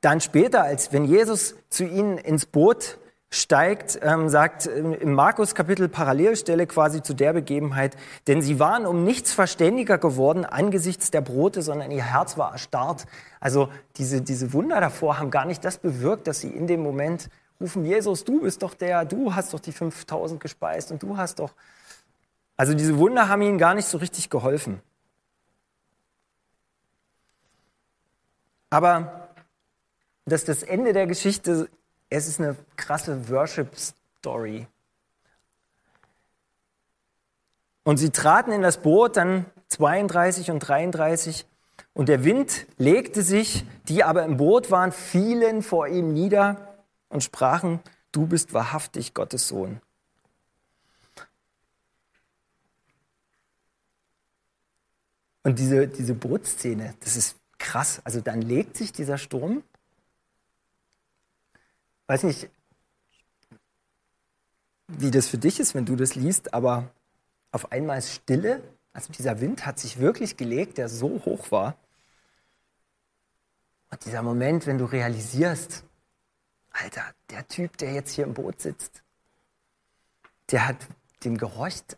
dann 0.00 0.20
später, 0.20 0.62
als 0.62 0.92
wenn 0.92 1.04
Jesus 1.04 1.54
zu 1.68 1.84
ihnen 1.84 2.16
ins 2.18 2.46
Boot 2.46 2.98
steigt, 3.32 3.98
ähm, 4.02 4.28
sagt 4.28 4.66
im 4.66 5.14
Markus 5.14 5.54
Kapitel 5.54 5.88
Parallelstelle 5.88 6.66
quasi 6.66 7.00
zu 7.00 7.14
der 7.14 7.32
Begebenheit, 7.32 7.96
denn 8.26 8.42
sie 8.42 8.58
waren 8.58 8.86
um 8.86 9.04
nichts 9.04 9.32
verständiger 9.32 9.98
geworden 9.98 10.44
angesichts 10.44 11.12
der 11.12 11.20
Brote, 11.20 11.62
sondern 11.62 11.92
ihr 11.92 12.02
Herz 12.02 12.36
war 12.36 12.52
erstarrt. 12.52 13.06
Also 13.38 13.68
diese, 13.96 14.20
diese 14.20 14.52
Wunder 14.52 14.80
davor 14.80 15.20
haben 15.20 15.30
gar 15.30 15.44
nicht 15.44 15.64
das 15.64 15.78
bewirkt, 15.78 16.26
dass 16.26 16.40
sie 16.40 16.50
in 16.50 16.66
dem 16.66 16.82
Moment 16.82 17.30
rufen, 17.60 17.84
Jesus, 17.84 18.24
du 18.24 18.40
bist 18.40 18.62
doch 18.62 18.74
der, 18.74 19.04
du 19.04 19.34
hast 19.34 19.54
doch 19.54 19.60
die 19.60 19.72
5000 19.72 20.40
gespeist 20.40 20.90
und 20.90 21.02
du 21.02 21.16
hast 21.16 21.38
doch. 21.38 21.52
Also 22.56 22.74
diese 22.74 22.98
Wunder 22.98 23.28
haben 23.28 23.42
ihnen 23.42 23.58
gar 23.58 23.74
nicht 23.74 23.86
so 23.86 23.98
richtig 23.98 24.28
geholfen. 24.28 24.82
Aber 28.70 29.28
das 30.24 30.42
ist 30.42 30.48
das 30.48 30.62
Ende 30.62 30.92
der 30.92 31.06
Geschichte. 31.06 31.68
Es 32.10 32.26
ist 32.26 32.40
eine 32.40 32.56
krasse 32.76 33.28
Worship-Story. 33.28 34.66
Und 37.84 37.96
sie 37.96 38.10
traten 38.10 38.52
in 38.52 38.62
das 38.62 38.82
Boot, 38.82 39.16
dann 39.16 39.46
32 39.68 40.50
und 40.50 40.58
33, 40.58 41.46
und 41.92 42.08
der 42.08 42.24
Wind 42.24 42.66
legte 42.76 43.22
sich, 43.22 43.64
die 43.88 44.04
aber 44.04 44.24
im 44.24 44.36
Boot 44.36 44.70
waren, 44.70 44.92
fielen 44.92 45.62
vor 45.62 45.88
ihm 45.88 46.12
nieder 46.12 46.76
und 47.08 47.24
sprachen, 47.24 47.80
du 48.12 48.26
bist 48.26 48.52
wahrhaftig 48.52 49.14
Gottes 49.14 49.48
Sohn. 49.48 49.80
Und 55.42 55.58
diese, 55.58 55.88
diese 55.88 56.14
Bootszene, 56.14 56.94
das 57.00 57.16
ist 57.16 57.36
krass. 57.58 58.00
Also 58.04 58.20
dann 58.20 58.42
legt 58.42 58.76
sich 58.76 58.92
dieser 58.92 59.18
Sturm. 59.18 59.62
Weiß 62.10 62.24
nicht, 62.24 62.50
wie 64.88 65.12
das 65.12 65.28
für 65.28 65.38
dich 65.38 65.60
ist, 65.60 65.76
wenn 65.76 65.84
du 65.84 65.94
das 65.94 66.16
liest, 66.16 66.52
aber 66.54 66.90
auf 67.52 67.70
einmal 67.70 67.98
ist 67.98 68.12
Stille. 68.12 68.64
Also 68.92 69.12
dieser 69.12 69.40
Wind 69.40 69.64
hat 69.64 69.78
sich 69.78 70.00
wirklich 70.00 70.36
gelegt, 70.36 70.78
der 70.78 70.88
so 70.88 71.22
hoch 71.24 71.52
war. 71.52 71.76
Und 73.92 74.04
dieser 74.04 74.22
Moment, 74.22 74.66
wenn 74.66 74.76
du 74.76 74.86
realisierst, 74.86 75.84
Alter, 76.72 77.04
der 77.30 77.46
Typ, 77.46 77.76
der 77.76 77.92
jetzt 77.92 78.12
hier 78.12 78.24
im 78.24 78.34
Boot 78.34 78.60
sitzt, 78.60 79.04
der 80.50 80.66
hat 80.66 80.78
dem 81.22 81.38
gehorcht, 81.38 81.96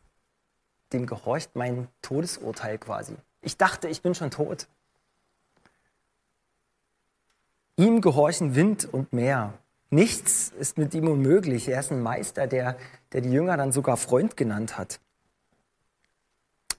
dem 0.92 1.06
gehorcht 1.06 1.56
mein 1.56 1.88
Todesurteil 2.02 2.76
quasi. 2.76 3.16
Ich 3.40 3.56
dachte, 3.56 3.88
ich 3.88 4.02
bin 4.02 4.14
schon 4.14 4.30
tot. 4.30 4.68
Ihm 7.76 8.02
gehorchen 8.02 8.54
Wind 8.54 8.84
und 8.84 9.14
Meer. 9.14 9.54
Nichts 9.92 10.48
ist 10.58 10.78
mit 10.78 10.94
ihm 10.94 11.06
unmöglich. 11.06 11.68
Er 11.68 11.78
ist 11.78 11.92
ein 11.92 12.00
Meister, 12.00 12.46
der, 12.46 12.78
der 13.12 13.20
die 13.20 13.30
Jünger 13.30 13.58
dann 13.58 13.72
sogar 13.72 13.98
Freund 13.98 14.38
genannt 14.38 14.78
hat. 14.78 15.00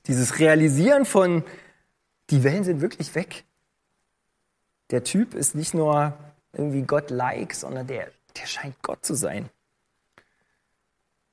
Dieses 0.07 0.39
Realisieren 0.39 1.05
von, 1.05 1.43
die 2.31 2.43
Wellen 2.43 2.63
sind 2.63 2.81
wirklich 2.81 3.13
weg. 3.13 3.45
Der 4.89 5.03
Typ 5.03 5.35
ist 5.35 5.53
nicht 5.53 5.75
nur 5.75 6.17
irgendwie 6.53 6.81
Gott-like, 6.81 7.53
sondern 7.53 7.85
der, 7.85 8.09
der 8.35 8.47
scheint 8.47 8.81
Gott 8.81 9.05
zu 9.05 9.13
sein. 9.13 9.47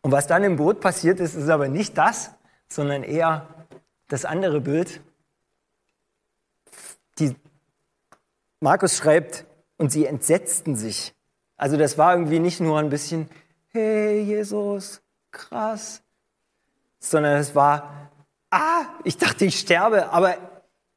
Und 0.03 0.13
was 0.13 0.27
dann 0.27 0.45
im 0.45 0.57
Boot 0.57 0.83
passiert 0.83 1.19
ist, 1.19 1.35
ist 1.35 1.49
aber 1.49 1.69
nicht 1.69 1.97
das, 1.97 2.33
sondern 2.69 3.05
eher 3.05 3.49
das 4.09 4.27
andere 4.27 4.61
Bild. 4.61 5.01
Die, 7.19 7.35
Markus 8.61 8.99
schreibt, 8.99 9.47
und 9.79 9.91
sie 9.91 10.05
entsetzten 10.05 10.77
sich. 10.77 11.15
Also 11.61 11.77
das 11.77 11.99
war 11.99 12.15
irgendwie 12.15 12.39
nicht 12.39 12.59
nur 12.59 12.79
ein 12.79 12.89
bisschen, 12.89 13.29
hey 13.69 14.23
Jesus, 14.23 15.03
krass, 15.31 16.01
sondern 16.99 17.37
es 17.37 17.55
war, 17.55 18.11
ah, 18.49 18.87
ich 19.05 19.19
dachte, 19.19 19.45
ich 19.45 19.61
sterbe, 19.61 20.09
aber 20.11 20.39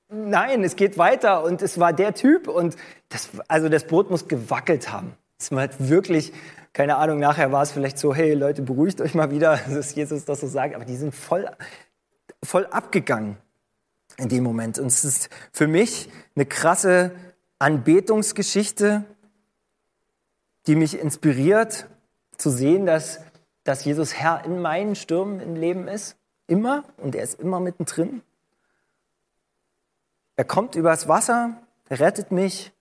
nein, 0.08 0.63
es 0.63 0.78
geht 0.78 0.97
weiter 0.97 1.43
und 1.43 1.62
es 1.62 1.82
war 1.82 1.91
der 1.91 2.13
Typ 2.13 2.47
und 2.47 2.78
das, 3.10 3.28
also 3.49 3.67
das 3.67 3.86
Boot 3.88 4.10
muss 4.10 4.30
gewackelt 4.30 4.89
haben. 4.89 5.17
Es 5.38 5.52
war 5.52 5.60
halt 5.60 5.89
wirklich, 5.89 6.32
keine 6.71 6.95
Ahnung, 6.95 7.19
nachher 7.19 7.52
war 7.52 7.63
es 7.63 7.73
vielleicht 7.73 7.97
so, 7.97 8.15
hey 8.15 8.34
Leute, 8.34 8.62
beruhigt 8.62 9.02
euch 9.02 9.15
mal 9.15 9.32
wieder, 9.32 9.60
dass 9.69 9.93
Jesus 9.93 10.23
das 10.23 10.39
so 10.39 10.47
sagt, 10.47 10.76
aber 10.76 10.86
die 10.86 10.95
sind 10.95 11.13
voll, 11.13 11.45
voll 12.41 12.67
abgegangen 12.67 13.36
in 14.15 14.30
dem 14.30 14.45
Moment. 14.45 14.80
Und 14.80 14.88
es 14.88 15.04
ist 15.04 15.30
für 15.52 15.67
mich 15.67 16.10
eine 16.38 16.45
krasse 16.45 17.12
Anbetungsgeschichte, 17.60 19.04
die 20.67 20.76
mich 20.76 20.97
inspiriert 20.97 21.88
zu 22.38 22.49
sehen, 22.49 22.86
dass, 22.86 23.19
dass 23.63 23.86
Jesus 23.86 24.13
Herr 24.13 24.45
in 24.45 24.62
meinen 24.62 24.95
Stürmen 24.95 25.39
im 25.39 25.56
Leben 25.56 25.88
ist. 25.88 26.17
Immer. 26.47 26.84
Und 26.97 27.15
er 27.15 27.23
ist 27.23 27.39
immer 27.39 27.60
mittendrin. 27.60 28.21
Er 30.36 30.45
kommt 30.45 30.76
übers 30.76 31.08
Wasser, 31.08 31.58
er 31.89 31.99
rettet 31.99 32.32
mich 32.32 32.71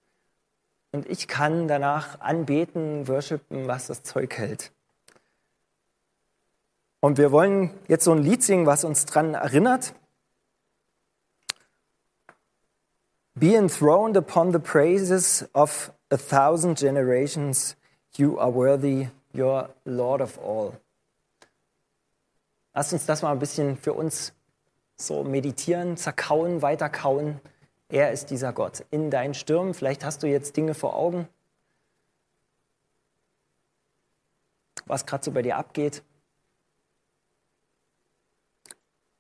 und 0.91 1.07
ich 1.09 1.29
kann 1.29 1.69
danach 1.69 2.21
anbeten, 2.21 3.09
worshipen, 3.09 3.67
was 3.67 3.89
das 3.89 4.03
Zeug 4.03 4.37
hält. 4.39 4.73
Und 7.01 7.19
wir 7.19 7.33
wollen 7.33 7.79
jetzt 7.89 8.05
so 8.05 8.13
ein 8.13 8.23
Lied 8.23 8.43
singen, 8.43 8.65
was 8.65 8.85
uns 8.85 9.05
daran 9.07 9.35
erinnert. 9.35 9.95
Be 13.35 13.57
enthroned 13.57 14.17
upon 14.17 14.53
the 14.53 14.59
praises 14.59 15.49
of 15.53 15.93
a 16.13 16.19
thousand 16.19 16.79
generations. 16.79 17.75
You 18.17 18.39
are 18.39 18.51
worthy, 18.51 19.09
you're 19.35 19.71
Lord 19.85 20.21
of 20.21 20.39
all. 20.39 20.75
Lass 22.75 22.93
uns 22.93 23.07
das 23.07 23.23
mal 23.23 23.33
ein 23.33 23.39
bisschen 23.39 23.77
für 23.77 23.95
uns 23.95 24.33
so 24.97 25.25
meditieren, 25.25 25.97
zerkauen, 25.97 26.63
weiterkauen. 26.63 27.41
Er 27.89 28.13
ist 28.13 28.31
dieser 28.31 28.53
Gott. 28.53 28.85
In 28.91 29.11
deinen 29.11 29.35
Stürmen, 29.35 29.75
vielleicht 29.75 30.05
hast 30.05 30.23
du 30.23 30.27
jetzt 30.27 30.57
Dinge 30.57 30.75
vor 30.75 30.95
Augen, 30.95 31.29
was 34.87 35.07
gerade 35.07 35.25
so 35.25 35.33
bei 35.33 35.43
dir 35.43 35.57
abgeht. 35.57 36.03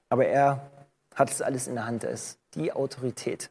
Aber 0.09 0.26
er 0.26 0.70
hat 1.14 1.31
es 1.31 1.40
alles 1.40 1.66
in 1.66 1.74
der 1.74 1.87
Hand, 1.87 2.05
er 2.05 2.11
ist 2.11 2.38
die 2.55 2.72
Autorität. 2.72 3.50